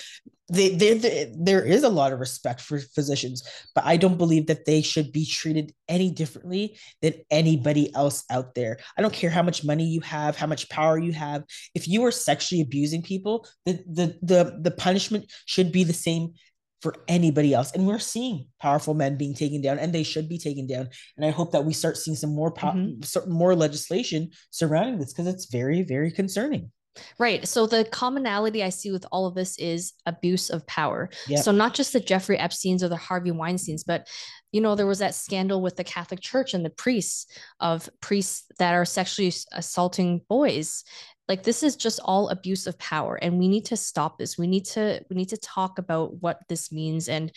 they, 0.50 0.70
they, 0.70 0.94
they, 0.96 1.34
there 1.36 1.62
is 1.62 1.82
a 1.82 1.90
lot 1.90 2.12
of 2.12 2.20
respect 2.20 2.60
for 2.60 2.78
physicians 2.78 3.42
but 3.74 3.84
i 3.84 3.96
don't 3.96 4.18
believe 4.18 4.46
that 4.46 4.64
they 4.64 4.80
should 4.80 5.12
be 5.12 5.26
treated 5.26 5.72
any 5.88 6.10
differently 6.10 6.78
than 7.02 7.14
anybody 7.30 7.94
else 7.94 8.24
out 8.30 8.54
there 8.54 8.78
i 8.96 9.02
don't 9.02 9.14
care 9.14 9.30
how 9.30 9.42
much 9.42 9.64
money 9.64 9.84
you 9.84 10.00
have 10.00 10.36
how 10.36 10.46
much 10.46 10.68
power 10.68 10.98
you 10.98 11.12
have 11.12 11.44
if 11.74 11.86
you 11.86 12.04
are 12.04 12.12
sexually 12.12 12.62
abusing 12.62 13.02
people 13.02 13.46
the 13.66 13.72
the 13.90 14.18
the, 14.22 14.58
the 14.62 14.70
punishment 14.70 15.30
should 15.46 15.70
be 15.72 15.84
the 15.84 15.92
same 15.92 16.32
for 16.80 16.94
anybody 17.08 17.54
else. 17.54 17.72
And 17.72 17.86
we're 17.86 17.98
seeing 17.98 18.46
powerful 18.60 18.94
men 18.94 19.16
being 19.16 19.34
taken 19.34 19.60
down, 19.60 19.78
and 19.78 19.92
they 19.92 20.02
should 20.02 20.28
be 20.28 20.38
taken 20.38 20.66
down. 20.66 20.88
And 21.16 21.26
I 21.26 21.30
hope 21.30 21.52
that 21.52 21.64
we 21.64 21.72
start 21.72 21.96
seeing 21.96 22.16
some 22.16 22.34
more 22.34 22.52
po- 22.52 22.68
mm-hmm. 22.68 23.30
more 23.30 23.54
legislation 23.54 24.30
surrounding 24.50 24.98
this 24.98 25.12
because 25.12 25.26
it's 25.26 25.46
very, 25.46 25.82
very 25.82 26.10
concerning. 26.10 26.70
Right. 27.18 27.46
So 27.46 27.66
the 27.66 27.84
commonality 27.84 28.62
I 28.62 28.70
see 28.70 28.90
with 28.90 29.06
all 29.12 29.26
of 29.26 29.34
this 29.34 29.56
is 29.58 29.92
abuse 30.06 30.50
of 30.50 30.66
power. 30.66 31.10
Yep. 31.28 31.44
So 31.44 31.52
not 31.52 31.74
just 31.74 31.92
the 31.92 32.00
Jeffrey 32.00 32.38
Epstein's 32.38 32.82
or 32.82 32.88
the 32.88 32.96
Harvey 32.96 33.30
Weinstein's, 33.30 33.84
but 33.84 34.08
you 34.52 34.60
know, 34.60 34.74
there 34.74 34.86
was 34.86 34.98
that 35.00 35.14
scandal 35.14 35.60
with 35.60 35.76
the 35.76 35.84
Catholic 35.84 36.20
Church 36.20 36.54
and 36.54 36.64
the 36.64 36.70
priests 36.70 37.26
of 37.60 37.88
priests 38.00 38.44
that 38.58 38.74
are 38.74 38.84
sexually 38.84 39.32
assaulting 39.52 40.22
boys 40.28 40.84
like 41.28 41.42
this 41.42 41.62
is 41.62 41.76
just 41.76 42.00
all 42.04 42.30
abuse 42.30 42.66
of 42.66 42.78
power 42.78 43.16
and 43.16 43.38
we 43.38 43.48
need 43.48 43.66
to 43.66 43.76
stop 43.76 44.18
this. 44.18 44.38
We 44.38 44.46
need 44.46 44.64
to 44.66 45.04
we 45.10 45.16
need 45.16 45.28
to 45.30 45.36
talk 45.36 45.78
about 45.78 46.22
what 46.22 46.40
this 46.48 46.72
means 46.72 47.08
and 47.08 47.30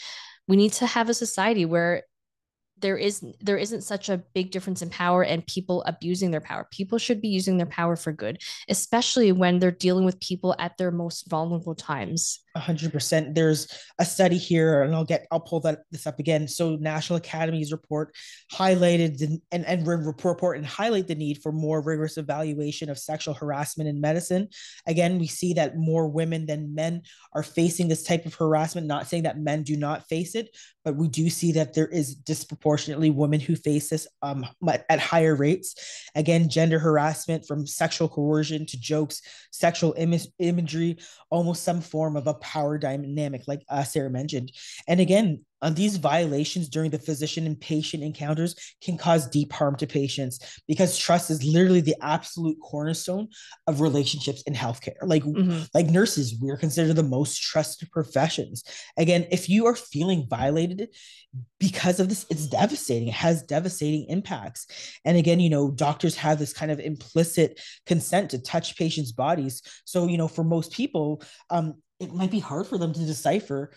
we 0.47 0.55
need 0.55 0.73
to 0.73 0.85
have 0.85 1.09
a 1.09 1.13
society 1.13 1.65
where 1.65 2.03
there 2.81 2.97
is 2.97 3.23
there 3.39 3.57
isn't 3.57 3.81
such 3.81 4.09
a 4.09 4.17
big 4.33 4.51
difference 4.51 4.81
in 4.81 4.89
power 4.89 5.23
and 5.23 5.45
people 5.47 5.83
abusing 5.83 6.31
their 6.31 6.41
power. 6.41 6.67
People 6.71 6.97
should 6.97 7.21
be 7.21 7.29
using 7.29 7.57
their 7.57 7.65
power 7.65 7.95
for 7.95 8.11
good 8.11 8.41
especially 8.69 9.31
when 9.31 9.59
they're 9.59 9.71
dealing 9.71 10.05
with 10.05 10.19
people 10.19 10.55
at 10.59 10.77
their 10.77 10.91
most 10.91 11.29
vulnerable 11.29 11.75
times. 11.75 12.39
100% 12.57 13.33
there's 13.33 13.67
a 13.97 14.03
study 14.03 14.37
here 14.37 14.83
and 14.83 14.93
i'll 14.93 15.05
get 15.05 15.25
i'll 15.31 15.39
pull 15.39 15.61
that 15.61 15.83
this 15.91 16.05
up 16.05 16.19
again. 16.19 16.47
So 16.47 16.75
national 16.75 17.17
academies 17.17 17.71
report 17.71 18.13
highlighted 18.51 19.39
and 19.51 19.65
and 19.65 19.87
report 19.87 20.57
and 20.57 20.65
highlight 20.65 21.07
the 21.07 21.15
need 21.15 21.41
for 21.41 21.53
more 21.53 21.81
rigorous 21.81 22.17
evaluation 22.17 22.89
of 22.89 22.99
sexual 22.99 23.33
harassment 23.33 23.89
in 23.89 24.01
medicine. 24.01 24.49
Again 24.85 25.17
we 25.17 25.27
see 25.27 25.53
that 25.53 25.77
more 25.77 26.07
women 26.07 26.45
than 26.45 26.75
men 26.75 27.03
are 27.33 27.43
facing 27.43 27.87
this 27.87 28.03
type 28.03 28.25
of 28.25 28.35
harassment. 28.35 28.87
Not 28.87 29.07
saying 29.07 29.23
that 29.23 29.39
men 29.39 29.63
do 29.63 29.77
not 29.77 30.07
face 30.09 30.35
it 30.35 30.49
but 30.83 30.95
we 30.95 31.07
do 31.07 31.29
see 31.29 31.51
that 31.53 31.73
there 31.73 31.87
is 31.87 32.15
disproportionately 32.71 33.09
women 33.09 33.39
who 33.39 33.55
face 33.55 33.89
this 33.89 34.07
um, 34.21 34.45
at 34.89 34.99
higher 34.99 35.35
rates. 35.35 35.75
Again, 36.15 36.49
gender 36.49 36.79
harassment 36.79 37.45
from 37.45 37.67
sexual 37.67 38.07
coercion 38.07 38.65
to 38.67 38.79
jokes, 38.79 39.21
sexual 39.51 39.93
Im- 39.97 40.13
imagery, 40.39 40.97
almost 41.29 41.63
some 41.63 41.81
form 41.81 42.15
of 42.15 42.27
a 42.27 42.33
power 42.35 42.77
dynamic, 42.77 43.43
like 43.47 43.63
uh, 43.69 43.83
Sarah 43.83 44.09
mentioned. 44.09 44.51
And 44.87 44.99
again, 44.99 45.45
uh, 45.61 45.69
these 45.69 45.97
violations 45.97 46.69
during 46.69 46.91
the 46.91 46.99
physician 46.99 47.45
and 47.45 47.59
patient 47.59 48.03
encounters 48.03 48.55
can 48.83 48.97
cause 48.97 49.27
deep 49.29 49.51
harm 49.53 49.75
to 49.75 49.87
patients 49.87 50.59
because 50.67 50.97
trust 50.97 51.29
is 51.29 51.43
literally 51.43 51.81
the 51.81 51.95
absolute 52.01 52.57
cornerstone 52.61 53.27
of 53.67 53.81
relationships 53.81 54.41
in 54.43 54.53
healthcare. 54.53 54.95
Like, 55.03 55.23
mm-hmm. 55.23 55.63
like 55.73 55.87
nurses, 55.87 56.35
we're 56.39 56.57
considered 56.57 56.95
the 56.95 57.03
most 57.03 57.41
trusted 57.41 57.91
professions. 57.91 58.63
Again, 58.97 59.27
if 59.31 59.49
you 59.49 59.67
are 59.67 59.75
feeling 59.75 60.27
violated 60.29 60.89
because 61.59 61.99
of 61.99 62.09
this, 62.09 62.25
it's 62.29 62.47
devastating. 62.47 63.07
It 63.09 63.13
has 63.13 63.43
devastating 63.43 64.05
impacts. 64.09 64.67
And 65.05 65.17
again, 65.17 65.39
you 65.39 65.49
know, 65.49 65.71
doctors 65.71 66.15
have 66.17 66.39
this 66.39 66.53
kind 66.53 66.71
of 66.71 66.79
implicit 66.79 67.59
consent 67.85 68.31
to 68.31 68.41
touch 68.41 68.77
patients' 68.77 69.11
bodies. 69.11 69.61
So, 69.85 70.07
you 70.07 70.17
know, 70.17 70.27
for 70.27 70.43
most 70.43 70.71
people, 70.71 71.21
um, 71.49 71.75
it 71.99 72.13
might 72.13 72.31
be 72.31 72.39
hard 72.39 72.65
for 72.65 72.79
them 72.79 72.93
to 72.93 73.05
decipher 73.05 73.71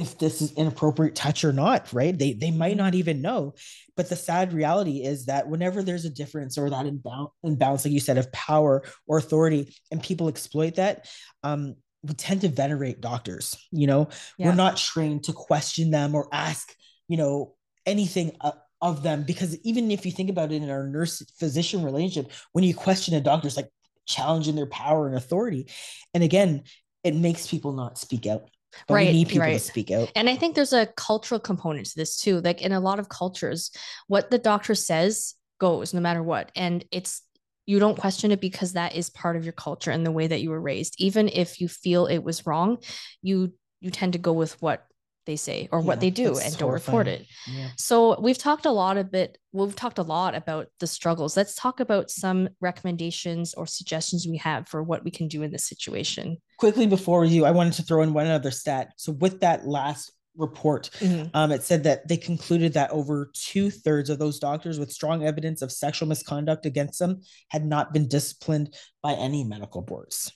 if 0.00 0.18
this 0.18 0.40
is 0.40 0.52
inappropriate 0.52 1.14
touch 1.14 1.44
or 1.44 1.52
not 1.52 1.92
right? 1.92 2.18
They 2.18 2.32
they 2.32 2.50
might 2.50 2.76
not 2.76 2.94
even 2.94 3.20
know. 3.20 3.54
But 3.96 4.08
the 4.08 4.16
sad 4.16 4.52
reality 4.52 5.02
is 5.04 5.26
that 5.26 5.48
whenever 5.48 5.82
there's 5.82 6.06
a 6.06 6.10
difference 6.10 6.56
or 6.56 6.70
that 6.70 6.86
imbalance, 6.86 7.32
imbalance 7.42 7.84
like 7.84 7.92
you 7.92 8.00
said 8.00 8.16
of 8.18 8.32
power 8.32 8.82
or 9.06 9.18
authority 9.18 9.76
and 9.90 10.02
people 10.02 10.28
exploit 10.28 10.76
that 10.76 11.06
um 11.42 11.76
we 12.02 12.14
tend 12.14 12.40
to 12.40 12.48
venerate 12.48 13.02
doctors 13.02 13.54
you 13.70 13.86
know? 13.86 14.08
Yeah. 14.38 14.46
we're 14.46 14.54
not 14.54 14.78
trained 14.78 15.24
to 15.24 15.34
question 15.34 15.90
them 15.90 16.14
or 16.14 16.28
ask 16.32 16.74
you 17.08 17.18
know 17.18 17.54
anything 17.84 18.36
uh, 18.40 18.52
of 18.80 19.02
them 19.02 19.24
because 19.24 19.58
even 19.64 19.90
if 19.90 20.06
you 20.06 20.12
think 20.12 20.30
about 20.30 20.50
it 20.50 20.62
in 20.62 20.70
our 20.70 20.86
nurse 20.86 21.22
physician 21.38 21.84
relationship 21.84 22.32
when 22.52 22.64
you 22.64 22.74
question 22.74 23.14
a 23.14 23.20
doctor 23.20 23.48
it's 23.48 23.56
like 23.56 23.68
challenging 24.06 24.56
their 24.56 24.66
power 24.66 25.06
and 25.06 25.16
authority. 25.16 25.68
And 26.14 26.22
again 26.24 26.62
it 27.04 27.14
makes 27.14 27.46
people 27.46 27.72
not 27.72 27.98
speak 27.98 28.26
out 28.26 28.48
but 28.86 28.94
right, 28.94 29.06
we 29.08 29.12
need 29.12 29.28
people 29.28 29.46
right. 29.46 29.54
to 29.54 29.58
speak 29.58 29.90
out. 29.90 30.10
And 30.14 30.28
I 30.28 30.36
think 30.36 30.54
there's 30.54 30.72
a 30.72 30.86
cultural 30.86 31.40
component 31.40 31.86
to 31.86 31.96
this 31.96 32.16
too. 32.16 32.40
Like 32.40 32.62
in 32.62 32.72
a 32.72 32.80
lot 32.80 32.98
of 32.98 33.08
cultures, 33.08 33.70
what 34.06 34.30
the 34.30 34.38
doctor 34.38 34.74
says 34.74 35.34
goes 35.58 35.94
no 35.94 36.00
matter 36.00 36.22
what. 36.22 36.50
And 36.56 36.84
it's 36.90 37.22
you 37.66 37.78
don't 37.78 37.98
question 37.98 38.32
it 38.32 38.40
because 38.40 38.72
that 38.72 38.96
is 38.96 39.10
part 39.10 39.36
of 39.36 39.44
your 39.44 39.52
culture 39.52 39.90
and 39.90 40.04
the 40.04 40.10
way 40.10 40.26
that 40.26 40.40
you 40.40 40.50
were 40.50 40.60
raised. 40.60 40.96
Even 40.98 41.28
if 41.28 41.60
you 41.60 41.68
feel 41.68 42.06
it 42.06 42.18
was 42.18 42.46
wrong, 42.46 42.78
you 43.22 43.52
you 43.80 43.90
tend 43.90 44.14
to 44.14 44.18
go 44.18 44.32
with 44.32 44.60
what 44.60 44.86
they 45.30 45.36
say 45.36 45.68
or 45.70 45.78
yeah, 45.78 45.86
what 45.86 46.00
they 46.00 46.10
do 46.10 46.36
and 46.38 46.58
don't 46.58 46.72
report 46.72 47.06
it. 47.06 47.24
Yeah. 47.46 47.68
So 47.76 48.20
we've 48.20 48.36
talked 48.36 48.66
a 48.66 48.70
lot 48.72 48.98
a 48.98 49.04
bit 49.04 49.38
we've 49.52 49.76
talked 49.76 49.98
a 49.98 50.02
lot 50.02 50.34
about 50.34 50.66
the 50.80 50.86
struggles. 50.86 51.36
Let's 51.36 51.54
talk 51.54 51.80
about 51.80 52.10
some 52.10 52.48
recommendations 52.60 53.54
or 53.54 53.66
suggestions 53.66 54.26
we 54.26 54.38
have 54.38 54.68
for 54.68 54.82
what 54.82 55.04
we 55.04 55.10
can 55.10 55.28
do 55.28 55.42
in 55.42 55.50
this 55.52 55.66
situation. 55.66 56.38
Quickly 56.58 56.86
before 56.86 57.24
you, 57.24 57.44
I 57.44 57.50
wanted 57.52 57.74
to 57.74 57.82
throw 57.82 58.02
in 58.02 58.12
one 58.12 58.26
other 58.26 58.50
stat. 58.50 58.92
So 58.96 59.12
with 59.12 59.40
that 59.40 59.66
last 59.66 60.12
report. 60.40 60.90
Mm-hmm. 60.98 61.28
Um, 61.34 61.52
it 61.52 61.62
said 61.62 61.84
that 61.84 62.08
they 62.08 62.16
concluded 62.16 62.72
that 62.74 62.90
over 62.90 63.30
two 63.34 63.70
thirds 63.70 64.10
of 64.10 64.18
those 64.18 64.38
doctors 64.38 64.78
with 64.78 64.92
strong 64.92 65.24
evidence 65.24 65.62
of 65.62 65.70
sexual 65.70 66.08
misconduct 66.08 66.66
against 66.66 66.98
them 66.98 67.20
had 67.48 67.64
not 67.64 67.92
been 67.92 68.08
disciplined 68.08 68.74
by 69.02 69.12
any 69.12 69.44
medical 69.44 69.80
boards. 69.80 70.32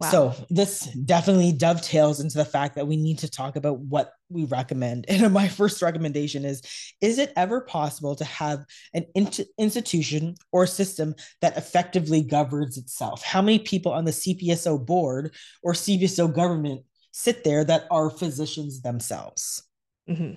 Wow. 0.00 0.10
So 0.10 0.34
this 0.48 0.84
definitely 1.04 1.52
dovetails 1.52 2.20
into 2.20 2.38
the 2.38 2.44
fact 2.44 2.76
that 2.76 2.86
we 2.86 2.96
need 2.96 3.18
to 3.18 3.30
talk 3.30 3.56
about 3.56 3.80
what 3.80 4.12
we 4.30 4.44
recommend. 4.44 5.06
And 5.18 5.32
my 5.32 5.48
first 5.48 5.82
recommendation 5.82 6.44
is: 6.44 6.62
Is 7.00 7.18
it 7.18 7.32
ever 7.36 7.62
possible 7.62 8.14
to 8.16 8.24
have 8.24 8.64
an 8.94 9.06
int- 9.14 9.40
institution 9.58 10.36
or 10.52 10.66
system 10.66 11.14
that 11.40 11.56
effectively 11.56 12.22
governs 12.22 12.78
itself? 12.78 13.22
How 13.24 13.42
many 13.42 13.58
people 13.58 13.92
on 13.92 14.04
the 14.04 14.12
CPSO 14.12 14.86
board 14.86 15.34
or 15.62 15.72
CPSO 15.72 16.32
government 16.32 16.82
sit 17.12 17.44
there 17.44 17.64
that 17.64 17.86
are 17.90 18.10
physicians 18.10 18.82
themselves. 18.82 19.62
Mm-hmm. 20.08 20.34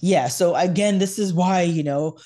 Yeah. 0.00 0.28
So 0.28 0.54
again, 0.54 0.98
this 0.98 1.18
is 1.18 1.32
why, 1.32 1.62
you 1.62 1.82
know, 1.82 2.18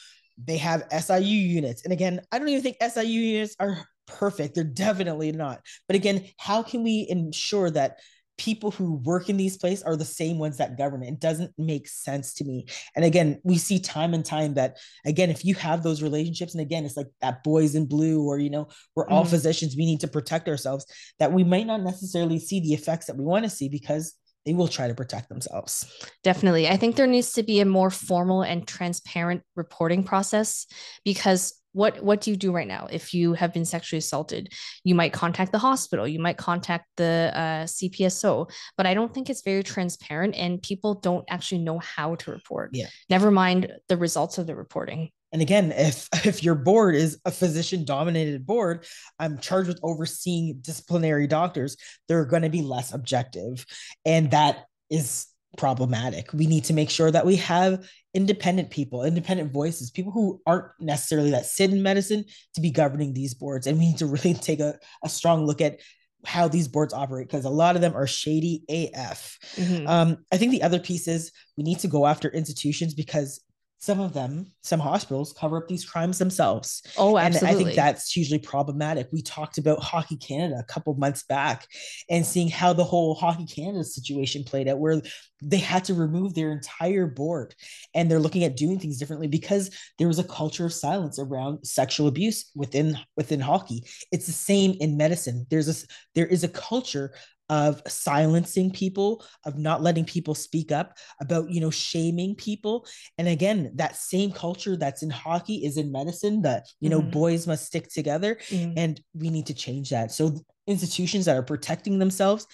they 0.42 0.58
have 0.58 0.84
SIU 0.90 1.22
units. 1.22 1.84
And 1.84 1.92
again, 1.92 2.20
I 2.30 2.38
don't 2.38 2.48
even 2.48 2.62
think 2.62 2.76
SIU 2.80 3.20
units 3.20 3.56
are 3.60 3.86
perfect. 4.06 4.54
They're 4.54 4.64
definitely 4.64 5.32
not. 5.32 5.60
But 5.86 5.96
again, 5.96 6.26
how 6.38 6.62
can 6.62 6.82
we 6.82 7.06
ensure 7.08 7.70
that 7.70 7.98
people 8.38 8.70
who 8.70 8.94
work 9.04 9.28
in 9.28 9.36
these 9.36 9.56
places 9.56 9.82
are 9.84 9.96
the 9.96 10.04
same 10.04 10.38
ones 10.38 10.56
that 10.56 10.78
govern 10.78 11.02
it. 11.02 11.20
Doesn't 11.20 11.52
make 11.58 11.86
sense 11.86 12.34
to 12.34 12.44
me. 12.44 12.66
And 12.96 13.04
again, 13.04 13.40
we 13.44 13.58
see 13.58 13.78
time 13.78 14.14
and 14.14 14.24
time 14.24 14.54
that 14.54 14.78
again, 15.04 15.30
if 15.30 15.44
you 15.44 15.54
have 15.56 15.82
those 15.82 16.02
relationships, 16.02 16.54
and 16.54 16.60
again, 16.60 16.84
it's 16.84 16.96
like 16.96 17.08
that 17.20 17.44
boys 17.44 17.74
in 17.74 17.86
blue, 17.86 18.22
or 18.26 18.38
you 18.38 18.50
know, 18.50 18.68
we're 18.96 19.08
all 19.08 19.22
mm-hmm. 19.22 19.30
physicians, 19.30 19.76
we 19.76 19.86
need 19.86 20.00
to 20.00 20.08
protect 20.08 20.48
ourselves, 20.48 20.86
that 21.18 21.32
we 21.32 21.44
might 21.44 21.66
not 21.66 21.82
necessarily 21.82 22.38
see 22.38 22.60
the 22.60 22.74
effects 22.74 23.06
that 23.06 23.16
we 23.16 23.24
want 23.24 23.44
to 23.44 23.50
see 23.50 23.68
because 23.68 24.14
they 24.44 24.54
will 24.54 24.68
try 24.68 24.88
to 24.88 24.94
protect 24.94 25.28
themselves. 25.28 25.86
Definitely. 26.24 26.68
I 26.68 26.76
think 26.76 26.96
there 26.96 27.06
needs 27.06 27.32
to 27.34 27.42
be 27.42 27.60
a 27.60 27.64
more 27.64 27.90
formal 27.90 28.42
and 28.42 28.66
transparent 28.66 29.42
reporting 29.54 30.02
process 30.02 30.66
because 31.04 31.61
what 31.72 32.02
what 32.02 32.20
do 32.20 32.30
you 32.30 32.36
do 32.36 32.52
right 32.52 32.68
now? 32.68 32.86
If 32.90 33.14
you 33.14 33.34
have 33.34 33.52
been 33.52 33.64
sexually 33.64 33.98
assaulted 33.98 34.52
you 34.84 34.94
might 34.94 35.12
contact 35.12 35.52
the 35.52 35.58
hospital 35.58 36.06
you 36.06 36.18
might 36.18 36.36
contact 36.36 36.86
the 36.96 37.32
uh, 37.34 37.64
cpso 37.64 38.50
but 38.76 38.86
i 38.86 38.94
don't 38.94 39.12
think 39.12 39.30
it's 39.30 39.42
very 39.42 39.62
transparent 39.62 40.34
and 40.34 40.62
people 40.62 40.94
don't 40.94 41.24
actually 41.28 41.62
know 41.62 41.78
how 41.78 42.14
to 42.16 42.30
report. 42.30 42.70
Yeah. 42.72 42.86
Never 43.08 43.30
mind 43.30 43.72
the 43.88 43.96
results 43.96 44.38
of 44.38 44.46
the 44.46 44.54
reporting. 44.54 45.10
And 45.32 45.42
again 45.42 45.72
if 45.72 46.08
if 46.26 46.42
your 46.42 46.54
board 46.54 46.94
is 46.94 47.20
a 47.24 47.30
physician 47.30 47.84
dominated 47.84 48.46
board 48.46 48.86
i'm 49.18 49.38
charged 49.38 49.68
with 49.68 49.80
overseeing 49.82 50.58
disciplinary 50.60 51.26
doctors. 51.26 51.76
They're 52.08 52.24
going 52.24 52.42
to 52.42 52.50
be 52.50 52.62
less 52.62 52.92
objective. 52.92 53.64
And 54.04 54.30
that 54.32 54.66
is 54.90 55.26
problematic. 55.56 56.32
We 56.32 56.46
need 56.46 56.64
to 56.64 56.74
make 56.74 56.90
sure 56.90 57.10
that 57.10 57.26
we 57.26 57.36
have 57.36 57.86
independent 58.14 58.70
people, 58.70 59.04
independent 59.04 59.52
voices, 59.52 59.90
people 59.90 60.12
who 60.12 60.40
aren't 60.46 60.66
necessarily 60.80 61.30
that 61.30 61.46
sit 61.46 61.70
in 61.70 61.82
medicine 61.82 62.24
to 62.54 62.60
be 62.60 62.70
governing 62.70 63.12
these 63.12 63.34
boards. 63.34 63.66
And 63.66 63.78
we 63.78 63.86
need 63.86 63.98
to 63.98 64.06
really 64.06 64.34
take 64.40 64.60
a, 64.60 64.78
a 65.04 65.08
strong 65.08 65.46
look 65.46 65.60
at 65.60 65.78
how 66.24 66.46
these 66.46 66.68
boards 66.68 66.94
operate 66.94 67.26
because 67.26 67.44
a 67.44 67.50
lot 67.50 67.74
of 67.74 67.82
them 67.82 67.96
are 67.96 68.06
shady 68.06 68.62
AF. 68.68 69.38
Mm-hmm. 69.56 69.88
Um, 69.88 70.24
I 70.32 70.36
think 70.36 70.52
the 70.52 70.62
other 70.62 70.78
piece 70.78 71.08
is 71.08 71.32
we 71.56 71.64
need 71.64 71.80
to 71.80 71.88
go 71.88 72.06
after 72.06 72.28
institutions 72.28 72.94
because 72.94 73.40
some 73.82 73.98
of 73.98 74.12
them, 74.12 74.46
some 74.62 74.78
hospitals 74.78 75.32
cover 75.32 75.56
up 75.56 75.66
these 75.66 75.84
crimes 75.84 76.16
themselves. 76.16 76.84
Oh, 76.96 77.18
absolutely. 77.18 77.48
And 77.48 77.56
I 77.56 77.64
think 77.64 77.74
that's 77.74 78.12
hugely 78.12 78.38
problematic. 78.38 79.08
We 79.10 79.22
talked 79.22 79.58
about 79.58 79.82
Hockey 79.82 80.16
Canada 80.16 80.54
a 80.60 80.72
couple 80.72 80.94
months 80.94 81.24
back 81.24 81.66
and 82.08 82.24
seeing 82.24 82.48
how 82.48 82.72
the 82.72 82.84
whole 82.84 83.16
Hockey 83.16 83.44
Canada 83.44 83.82
situation 83.82 84.44
played 84.44 84.68
out, 84.68 84.78
where 84.78 85.02
they 85.42 85.58
had 85.58 85.84
to 85.86 85.94
remove 85.94 86.32
their 86.32 86.52
entire 86.52 87.08
board 87.08 87.56
and 87.92 88.08
they're 88.08 88.20
looking 88.20 88.44
at 88.44 88.56
doing 88.56 88.78
things 88.78 88.98
differently 88.98 89.26
because 89.26 89.76
there 89.98 90.06
was 90.06 90.20
a 90.20 90.24
culture 90.24 90.66
of 90.66 90.72
silence 90.72 91.18
around 91.18 91.66
sexual 91.66 92.06
abuse 92.06 92.52
within 92.54 92.96
within 93.16 93.40
hockey. 93.40 93.82
It's 94.12 94.26
the 94.26 94.32
same 94.32 94.76
in 94.78 94.96
medicine. 94.96 95.44
There's 95.50 95.68
a 95.68 95.86
there 96.14 96.26
is 96.26 96.44
a 96.44 96.48
culture 96.48 97.14
of 97.52 97.82
silencing 97.86 98.70
people 98.70 99.22
of 99.44 99.58
not 99.58 99.82
letting 99.82 100.06
people 100.06 100.34
speak 100.34 100.72
up 100.72 100.96
about 101.20 101.50
you 101.50 101.60
know 101.60 101.70
shaming 101.70 102.34
people 102.34 102.86
and 103.18 103.28
again 103.28 103.70
that 103.74 103.94
same 103.94 104.32
culture 104.32 104.74
that's 104.74 105.02
in 105.02 105.10
hockey 105.10 105.56
is 105.66 105.76
in 105.76 105.92
medicine 105.92 106.40
that 106.40 106.64
you 106.80 106.88
know 106.88 107.02
mm-hmm. 107.02 107.10
boys 107.10 107.46
must 107.46 107.66
stick 107.66 107.90
together 107.90 108.38
mm-hmm. 108.48 108.72
and 108.78 109.02
we 109.12 109.28
need 109.28 109.44
to 109.44 109.52
change 109.52 109.90
that 109.90 110.10
so 110.10 110.34
institutions 110.66 111.26
that 111.26 111.36
are 111.36 111.42
protecting 111.42 111.98
themselves 111.98 112.46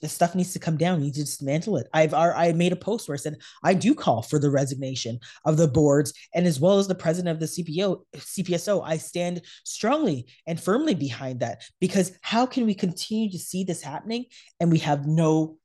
the 0.00 0.08
stuff 0.08 0.34
needs 0.34 0.52
to 0.52 0.58
come 0.58 0.76
down. 0.76 0.98
You 0.98 1.06
need 1.06 1.14
to 1.14 1.20
dismantle 1.20 1.76
it. 1.76 1.88
I've 1.92 2.14
I 2.14 2.52
made 2.52 2.72
a 2.72 2.76
post 2.76 3.08
where 3.08 3.14
I 3.14 3.18
said 3.18 3.36
I 3.62 3.74
do 3.74 3.94
call 3.94 4.22
for 4.22 4.38
the 4.38 4.50
resignation 4.50 5.20
of 5.44 5.56
the 5.56 5.68
boards 5.68 6.12
and 6.34 6.46
as 6.46 6.60
well 6.60 6.78
as 6.78 6.88
the 6.88 6.94
president 6.94 7.34
of 7.34 7.40
the 7.40 7.46
CPO 7.46 8.02
CPSO. 8.16 8.82
I 8.84 8.96
stand 8.96 9.42
strongly 9.64 10.26
and 10.46 10.60
firmly 10.60 10.94
behind 10.94 11.40
that 11.40 11.62
because 11.80 12.12
how 12.22 12.46
can 12.46 12.66
we 12.66 12.74
continue 12.74 13.30
to 13.30 13.38
see 13.38 13.64
this 13.64 13.82
happening 13.82 14.26
and 14.58 14.70
we 14.70 14.78
have 14.78 15.06
no 15.06 15.56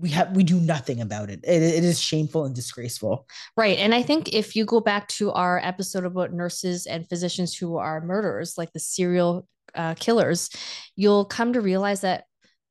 we 0.00 0.08
have 0.10 0.34
we 0.34 0.42
do 0.42 0.58
nothing 0.58 1.00
about 1.00 1.30
it. 1.30 1.40
it. 1.44 1.62
It 1.62 1.84
is 1.84 2.00
shameful 2.00 2.44
and 2.44 2.54
disgraceful. 2.54 3.26
Right. 3.56 3.78
And 3.78 3.94
I 3.94 4.02
think 4.02 4.32
if 4.32 4.56
you 4.56 4.64
go 4.64 4.80
back 4.80 5.08
to 5.08 5.30
our 5.32 5.60
episode 5.62 6.04
about 6.04 6.32
nurses 6.32 6.86
and 6.86 7.08
physicians 7.08 7.54
who 7.54 7.76
are 7.76 8.00
murderers, 8.00 8.56
like 8.56 8.72
the 8.72 8.80
serial 8.80 9.46
uh, 9.74 9.94
killers, 9.94 10.50
you'll 10.96 11.26
come 11.26 11.52
to 11.52 11.60
realize 11.60 12.00
that 12.00 12.24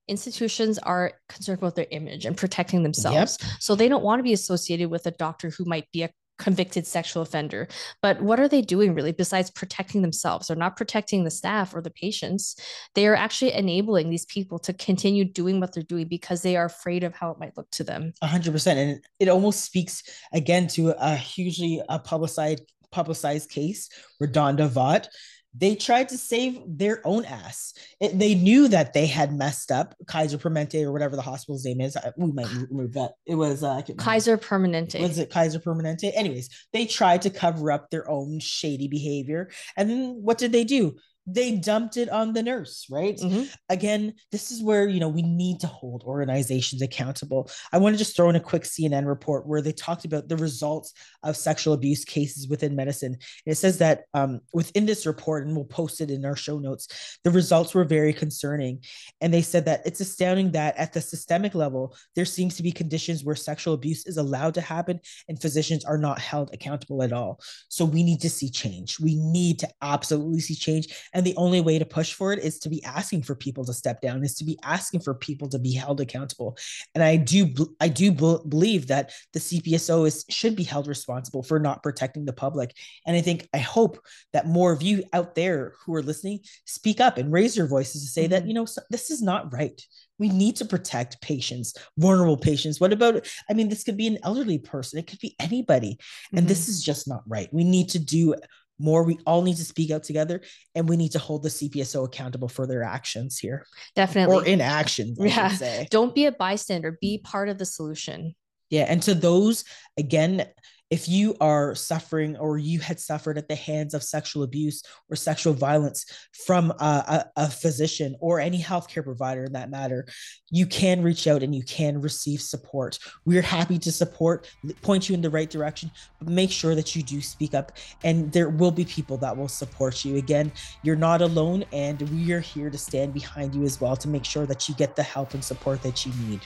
institutions 0.10 0.78
are 0.80 1.14
concerned 1.30 1.60
about 1.60 1.76
their 1.76 1.88
image 1.92 2.26
and 2.26 2.36
protecting 2.36 2.84
themselves. 2.84 3.38
Yep. 3.42 3.52
So 3.60 3.76
they 3.76 3.88
don't 3.88 4.04
want 4.04 4.20
to 4.20 4.24
be 4.24 4.34
associated 4.34 4.90
with 4.90 5.06
a 5.06 5.12
doctor 5.12 5.50
who 5.50 5.66
might 5.66 5.90
be 5.92 6.04
a 6.04 6.10
convicted 6.40 6.88
sexual 6.88 7.22
offender. 7.22 7.68
But 8.02 8.22
what 8.22 8.40
are 8.40 8.48
they 8.48 8.62
doing 8.62 8.96
really 8.96 9.12
besides 9.12 9.52
protecting 9.52 10.02
themselves? 10.02 10.48
They're 10.48 10.56
not 10.58 10.78
protecting 10.78 11.24
the 11.24 11.32
staff 11.32 11.76
or 11.76 11.82
the 11.82 11.92
patients. 11.92 12.56
They 12.96 13.06
are 13.08 13.16
actually 13.16 13.54
enabling 13.54 14.10
these 14.10 14.26
people 14.26 14.58
to 14.60 14.74
continue 14.74 15.26
doing 15.26 15.60
what 15.60 15.74
they're 15.74 15.84
doing 15.84 16.08
because 16.08 16.42
they 16.42 16.56
are 16.56 16.66
afraid 16.66 17.04
of 17.04 17.14
how 17.14 17.32
it 17.32 17.40
might 17.40 17.58
look 17.58 17.70
to 17.72 17.84
them. 17.84 18.14
100%. 18.24 18.68
And 18.68 19.06
it 19.20 19.28
almost 19.28 19.64
speaks 19.66 20.02
again 20.34 20.68
to 20.70 20.96
a 20.98 21.16
hugely 21.16 21.82
uh, 21.82 21.98
a 21.98 22.00
publicized 22.00 22.64
publicized 22.92 23.50
case, 23.50 23.90
Redonda 24.22 24.68
Vaught, 24.68 25.08
they 25.54 25.76
tried 25.76 26.10
to 26.10 26.18
save 26.18 26.62
their 26.68 27.02
own 27.06 27.26
ass. 27.26 27.74
It, 28.00 28.18
they 28.20 28.36
knew 28.36 28.68
that 28.68 28.94
they 28.94 29.08
had 29.08 29.34
messed 29.34 29.72
up 29.72 29.96
Kaiser 30.08 30.38
Permanente 30.38 30.84
or 30.84 30.92
whatever 30.92 31.16
the 31.16 31.22
hospital's 31.22 31.66
name 31.66 31.82
is. 31.82 31.98
We 32.18 32.32
might 32.32 32.48
remove 32.70 32.94
that. 32.94 33.14
It 33.26 33.36
was 33.36 33.64
uh, 33.64 33.82
Kaiser 33.98 34.38
Permanente. 34.38 35.02
Was 35.02 35.18
it 35.18 35.32
Kaiser 35.32 35.60
Permanente? 35.60 36.12
Anyways, 36.14 36.50
they 36.72 36.86
tried 36.86 37.24
to 37.24 37.30
cover 37.30 37.72
up 37.72 37.90
their 37.90 38.10
own 38.10 38.40
shady 38.40 38.88
behavior. 38.88 39.50
And 39.76 39.90
then 39.90 40.20
what 40.22 40.38
did 40.38 40.52
they 40.52 40.64
do? 40.64 40.98
They 41.26 41.58
dumped 41.58 41.98
it 41.98 42.10
on 42.10 42.34
the 42.34 42.42
nurse, 42.42 42.88
right? 42.90 43.18
Mm-hmm. 43.18 43.44
Again, 43.70 44.14
this 44.32 44.52
is 44.52 44.64
where, 44.64 44.88
you 44.88 45.00
know, 45.00 45.10
we 45.10 45.22
need 45.22 45.60
to 45.60 45.68
hold 45.68 46.04
organizations 46.04 46.82
accountable. 46.82 47.50
I 47.72 47.78
want 47.78 47.94
to 47.94 47.98
just 47.98 48.16
throw 48.16 48.30
in 48.30 48.36
a 48.36 48.40
quick 48.40 48.64
CNN 48.64 49.06
report 49.06 49.48
where 49.48 49.62
they 49.62 49.72
talked 49.72 50.06
about 50.06 50.28
the 50.28 50.38
results 50.38 50.94
of 51.24 51.38
sexual 51.38 51.74
abuse 51.74 52.04
cases 52.04 52.48
within 52.48 52.76
medicine. 52.76 53.14
And 53.14 53.52
it 53.52 53.58
says 53.58 53.78
that 53.80 54.04
um, 54.14 54.42
within 54.54 54.86
this 54.86 55.06
report, 55.06 55.46
and 55.46 55.56
we'll 55.56 55.66
post 55.66 56.02
it 56.02 56.10
in 56.10 56.26
our 56.26 56.36
show 56.36 56.58
notes, 56.58 57.20
the 57.24 57.32
results 57.32 57.74
were 57.74 57.86
very 57.86 58.14
concerning. 58.14 58.84
And 59.22 59.34
they 59.34 59.42
said 59.42 59.66
that 59.66 59.86
it's 59.86 60.00
astounding 60.00 60.52
that 60.52 60.78
at 60.78 60.94
the 60.94 61.02
systemic 61.02 61.54
level, 61.54 61.96
there 62.16 62.26
seems 62.26 62.56
to 62.58 62.64
be 62.64 62.72
conditions 62.72 63.24
where 63.24 63.36
sexual 63.36 63.74
abuse 63.74 64.06
is 64.08 64.18
allowed 64.18 64.56
to 64.56 64.62
happen 64.62 65.00
and 65.28 65.42
physicians 65.42 65.86
are 65.86 65.98
not 65.98 66.20
held 66.20 66.54
accountable 66.54 67.04
at 67.04 67.14
all. 67.14 67.40
So 67.68 67.86
we 67.86 68.04
need 68.04 68.22
to 68.22 68.30
see 68.30 68.50
change. 68.50 69.00
We 69.00 69.16
need 69.16 69.60
to 69.60 69.70
absolutely 69.82 70.40
see 70.40 70.56
change. 70.56 70.88
And 71.14 71.26
the 71.26 71.36
only 71.38 71.62
way 71.62 71.80
to 71.80 71.86
push 71.86 72.14
for 72.14 72.34
it 72.34 72.40
is 72.40 72.60
to 72.60 72.70
be 72.70 72.84
asking 72.84 73.24
for 73.24 73.36
people 73.36 73.66
to 73.66 73.74
step 73.74 74.02
down, 74.02 74.24
is 74.24 74.36
to 74.36 74.44
be 74.44 74.58
asking 74.64 75.02
for 75.02 75.14
people 75.14 75.50
to 75.50 75.60
be 75.60 75.74
held 75.74 76.02
accountable. 76.02 76.58
And 76.96 77.04
I 77.04 77.16
do, 77.16 77.54
I 77.80 77.88
do 77.88 78.12
believe 78.12 78.88
that 78.88 79.12
the 79.34 79.40
CPSO 79.40 80.08
is 80.08 80.26
should 80.30 80.56
be 80.56 80.64
held 80.64 80.88
responsible 80.88 81.44
for 81.44 81.60
not 81.60 81.84
protecting 81.84 82.26
the 82.26 82.34
public. 82.34 82.76
And 83.06 83.16
I 83.16 83.22
think, 83.22 83.48
I 83.54 83.60
hope 83.60 84.00
that 84.34 84.48
more 84.48 84.72
of 84.72 84.82
you 84.82 85.04
out 85.14 85.36
there 85.36 85.74
who 85.86 85.96
are 85.96 86.04
listening 86.04 86.40
speak 86.66 87.00
up 87.00 87.18
and 87.18 87.32
raise 87.32 87.56
your 87.56 87.68
voices 87.68 88.04
to 88.04 88.10
say 88.10 88.24
mm-hmm. 88.24 88.32
that 88.32 88.48
you 88.48 88.54
know 88.54 88.66
this 88.90 89.12
is 89.12 89.22
not 89.22 89.52
right 89.54 89.86
we 90.18 90.30
need 90.30 90.56
to 90.58 90.66
protect 90.66 91.22
patients 91.22 91.74
vulnerable 91.98 92.38
patients 92.38 92.80
what 92.80 92.94
about 92.94 93.28
i 93.50 93.54
mean 93.54 93.70
this 93.70 93.84
could 93.84 93.98
be 93.98 94.08
an 94.08 94.20
elderly 94.24 94.58
person 94.58 95.00
it 95.00 95.08
could 95.08 95.20
be 95.20 95.36
anybody 95.40 95.98
and 96.32 96.42
mm-hmm. 96.42 96.48
this 96.48 96.68
is 96.68 96.84
just 96.84 97.08
not 97.08 97.24
right 97.28 97.50
we 97.52 97.64
need 97.64 97.90
to 97.90 98.00
do 98.00 98.36
more 98.80 99.04
we 99.04 99.20
all 99.26 99.42
need 99.42 99.58
to 99.58 99.66
speak 99.66 99.92
out 99.92 100.04
together 100.04 100.42
and 100.76 100.88
we 100.88 100.98
need 100.98 101.12
to 101.12 101.20
hold 101.20 101.44
the 101.44 101.50
cpso 101.50 102.06
accountable 102.06 102.48
for 102.48 102.66
their 102.66 102.84
actions 102.84 103.38
here. 103.38 103.66
Definitely. 103.96 104.36
Or 104.36 104.46
inaction 104.46 105.16
yeah. 105.20 105.84
don't 105.90 106.16
be 106.16 106.26
a 106.26 106.32
bystander. 106.32 106.98
Be 107.02 107.20
part 107.20 107.50
of 107.50 107.58
the 107.58 107.66
solution. 107.66 108.36
Yeah 108.70 108.86
and 108.88 109.02
to 109.04 109.14
those 109.14 109.66
again 109.98 110.48
if 110.90 111.08
you 111.08 111.36
are 111.40 111.76
suffering 111.76 112.36
or 112.38 112.58
you 112.58 112.80
had 112.80 113.00
suffered 113.00 113.38
at 113.38 113.48
the 113.48 113.56
hands 113.56 113.94
of 113.94 114.04
sexual 114.04 114.44
abuse 114.44 114.82
or 115.10 115.16
sexual 115.16 115.54
violence 115.54 116.06
from 116.46 116.72
a, 116.72 117.26
a, 117.36 117.44
a, 117.44 117.50
physician 117.50 118.16
or 118.20 118.40
any 118.40 118.62
healthcare 118.62 119.04
provider 119.04 119.44
in 119.44 119.54
that 119.54 119.70
matter, 119.70 120.08
you 120.50 120.66
can 120.66 121.04
reach 121.04 121.28
out 121.28 121.44
and 121.44 121.54
you 121.54 121.64
can 121.64 122.02
receive 122.02 122.42
support. 122.42 122.98
We're 123.26 123.42
happy 123.42 123.78
to 123.80 123.92
support, 123.92 124.50
point 124.82 125.10
you 125.10 125.14
in 125.14 125.22
the 125.22 125.30
right 125.30 125.50
direction, 125.50 125.92
but 126.20 126.30
make 126.30 126.52
sure 126.52 126.74
that 126.74 126.96
you 126.96 127.04
do 127.04 127.22
speak 127.22 127.54
up 127.54 127.74
and 128.04 128.32
there 128.32 128.50
will 128.50 128.72
be 128.72 128.86
people 128.86 129.18
that 129.18 129.36
will 129.36 129.48
support 129.48 130.04
you. 130.04 130.18
Again, 130.18 130.52
you're 130.82 130.96
not 130.96 131.22
alone 131.22 131.66
and 131.72 132.02
we 132.10 132.32
are 132.34 132.40
here 132.40 132.70
to 132.70 132.78
stand 132.78 133.14
behind 133.14 133.54
you 133.54 133.64
as 133.64 133.80
well 133.80 133.96
to 133.98 134.08
make 134.08 134.26
sure 134.26 134.46
that 134.48 134.68
you 134.68 134.76
get 134.76 134.96
the 134.96 135.04
help 135.04 135.34
and 135.34 135.44
support 135.44 135.84
that 135.84 136.06
you 136.06 136.12
need. 136.28 136.42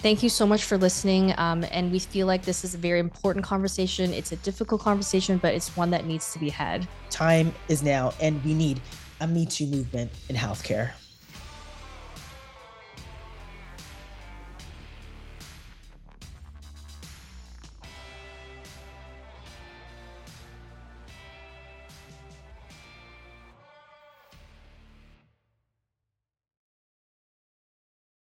Thank 0.00 0.22
you 0.22 0.28
so 0.28 0.46
much 0.46 0.64
for 0.64 0.76
listening. 0.78 1.34
Um, 1.38 1.64
and 1.70 1.90
we 1.90 1.98
feel 1.98 2.26
like 2.26 2.42
this 2.42 2.64
is 2.64 2.74
a 2.74 2.78
very 2.78 3.00
important 3.00 3.44
conversation. 3.44 4.12
It's 4.12 4.32
a 4.32 4.36
difficult 4.36 4.80
conversation, 4.80 5.38
but 5.38 5.54
it's 5.54 5.76
one 5.76 5.90
that 5.90 6.06
needs 6.06 6.32
to 6.32 6.38
be 6.38 6.50
had. 6.50 6.86
Time 7.10 7.54
is 7.68 7.82
now, 7.82 8.12
and 8.20 8.42
we 8.44 8.54
need 8.54 8.80
a 9.20 9.26
Me 9.26 9.46
Too 9.46 9.66
movement 9.66 10.10
in 10.28 10.36
healthcare. 10.36 10.92